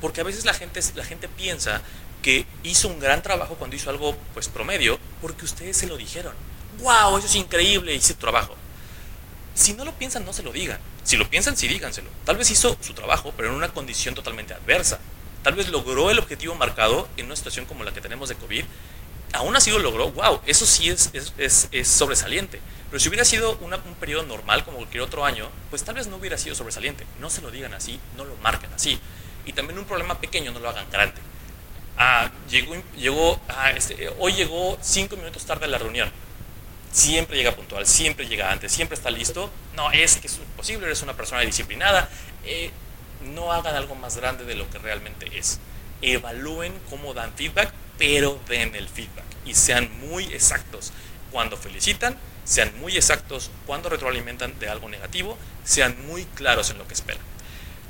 [0.00, 1.82] Porque a veces la gente, la gente piensa
[2.22, 6.34] que hizo un gran trabajo cuando hizo algo pues promedio, porque ustedes se lo dijeron.
[6.80, 7.18] ¡Wow!
[7.18, 8.56] Eso es increíble, hice trabajo.
[9.54, 10.78] Si no lo piensan, no se lo digan.
[11.04, 12.10] Si lo piensan, sí díganselo.
[12.24, 15.00] Tal vez hizo su trabajo, pero en una condición totalmente adversa.
[15.42, 18.64] Tal vez logró el objetivo marcado en una situación como la que tenemos de COVID
[19.32, 22.60] aún así lo logró, wow, eso sí es, es, es, sobresaliente.
[22.90, 26.16] Pero si hubiera sido un periodo normal como cualquier otro año, pues tal vez no
[26.16, 27.04] hubiera sido sobresaliente.
[27.20, 28.98] No se lo digan así, no lo marquen así.
[29.44, 31.20] Y también un problema pequeño no lo hagan grande.
[31.98, 32.30] Ah,
[33.48, 36.10] ah, este, hoy llegó cinco minutos tarde a la reunión.
[36.92, 39.50] Siempre llega puntual, siempre llega antes, siempre está listo.
[39.74, 42.08] No, es que es imposible, eres una persona disciplinada.
[42.44, 42.70] Eh,
[43.22, 45.58] no hagan algo más grande de lo que realmente es.
[46.02, 50.92] Evalúen cómo dan feedback pero den el feedback y sean muy exactos
[51.32, 56.86] cuando felicitan, sean muy exactos cuando retroalimentan de algo negativo, sean muy claros en lo
[56.86, 57.22] que esperan.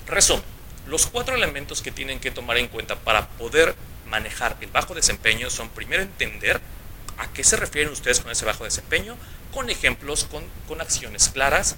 [0.06, 0.44] Resumen,
[0.86, 5.50] los cuatro elementos que tienen que tomar en cuenta para poder manejar el bajo desempeño
[5.50, 6.60] son primero entender
[7.18, 9.16] a qué se refieren ustedes con ese bajo desempeño,
[9.52, 11.76] con ejemplos, con, con acciones claras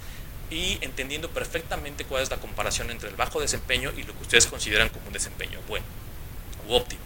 [0.49, 4.47] y entendiendo perfectamente cuál es la comparación entre el bajo desempeño y lo que ustedes
[4.47, 5.85] consideran como un desempeño bueno
[6.75, 7.01] óptimo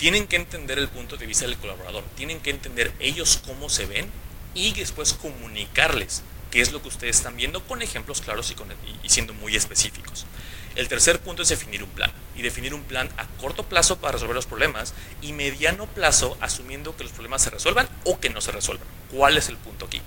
[0.00, 3.84] tienen que entender el punto de vista del colaborador, tienen que entender ellos cómo se
[3.84, 4.08] ven
[4.54, 8.56] y después comunicarles qué es lo que ustedes están viendo con ejemplos claros y,
[9.06, 10.24] y, siendo muy específicos.
[10.74, 14.12] El tercer punto es definir un plan y definir un plan a corto plazo para
[14.12, 18.40] resolver los problemas y mediano plazo asumiendo que los problemas se resuelvan o que no
[18.40, 18.88] se resuelvan.
[19.12, 20.00] ¿Cuál es el punto aquí?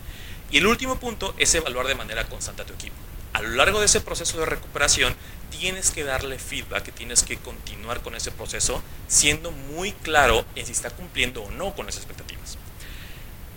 [0.50, 2.96] Y el último punto es evaluar de manera constante a tu equipo.
[3.34, 5.16] A lo largo de ese proceso de recuperación
[5.50, 10.72] tienes que darle feedback, tienes que continuar con ese proceso siendo muy claro en si
[10.72, 12.58] está cumpliendo o no con esas expectativas.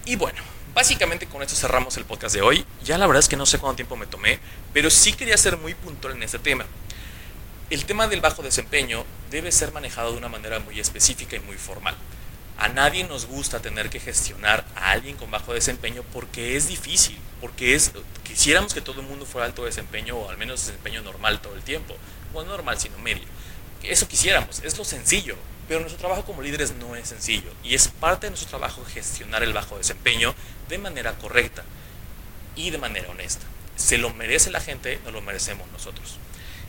[0.07, 0.41] Y bueno,
[0.75, 2.65] básicamente con esto cerramos el podcast de hoy.
[2.85, 4.41] Ya la verdad es que no sé cuánto tiempo me tomé,
[4.73, 6.65] pero sí quería ser muy puntual en este tema.
[7.69, 11.57] El tema del bajo desempeño debe ser manejado de una manera muy específica y muy
[11.57, 11.97] formal.
[12.59, 17.19] A nadie nos gusta tener que gestionar a alguien con bajo desempeño porque es difícil,
[17.41, 17.93] porque es
[18.25, 21.63] quisiéramos que todo el mundo fuera alto desempeño o al menos desempeño normal todo el
[21.63, 21.97] tiempo,
[22.33, 23.25] no normal sino medio.
[23.83, 25.37] Eso quisiéramos, es lo sencillo,
[25.69, 29.43] pero nuestro trabajo como líderes no es sencillo y es parte de nuestro trabajo gestionar
[29.43, 30.35] el bajo desempeño
[30.69, 31.63] de manera correcta
[32.57, 33.47] y de manera honesta.
[33.77, 36.19] Se lo merece la gente, no lo merecemos nosotros.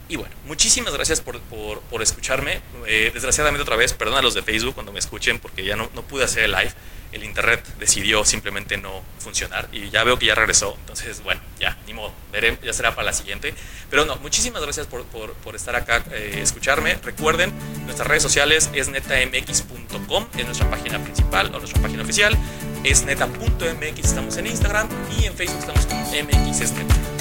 [0.09, 2.61] Y bueno, muchísimas gracias por, por, escucharme.
[2.85, 5.89] Eh, desgraciadamente otra vez, perdón a los de Facebook cuando me escuchen porque ya no,
[5.93, 6.71] no pude hacer el live.
[7.11, 10.75] El internet decidió simplemente no funcionar y ya veo que ya regresó.
[10.81, 13.53] Entonces, bueno, ya, ni modo, veré, ya será para la siguiente.
[13.89, 16.95] Pero no, muchísimas gracias por, por estar acá, eh, escucharme.
[16.95, 17.53] Recuerden,
[17.85, 22.37] nuestras redes sociales es netamx.com, es nuestra página principal o nuestra página oficial.
[22.83, 24.87] Es neta.mx, estamos en Instagram
[25.17, 27.16] y en Facebook estamos como mxsneta.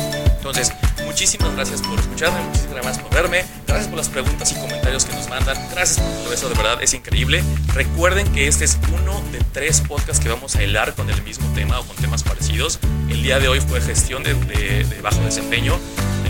[0.49, 0.73] Entonces,
[1.05, 5.13] muchísimas gracias por escucharme, muchísimas gracias por verme, gracias por las preguntas y comentarios que
[5.13, 7.43] nos mandan, gracias por todo eso, de verdad es increíble.
[7.75, 11.53] Recuerden que este es uno de tres podcasts que vamos a hilar con el mismo
[11.55, 12.79] tema o con temas parecidos.
[13.09, 15.81] El día de hoy fue gestión de, bajo desempeño,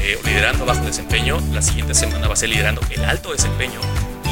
[0.00, 1.38] eh, liderando bajo desempeño.
[1.52, 3.80] La siguiente semana va a ser liderando el alto desempeño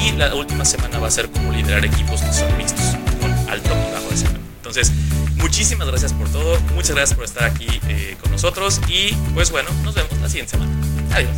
[0.03, 3.69] y la última semana va a ser como liderar equipos que son mixtos, con alto
[3.69, 4.44] y bajo desempeño.
[4.77, 4.93] Entonces,
[5.37, 9.71] muchísimas gracias por todo, muchas gracias por estar aquí eh, con nosotros y pues bueno,
[9.85, 10.73] nos vemos la siguiente semana.
[11.13, 11.31] Adiós.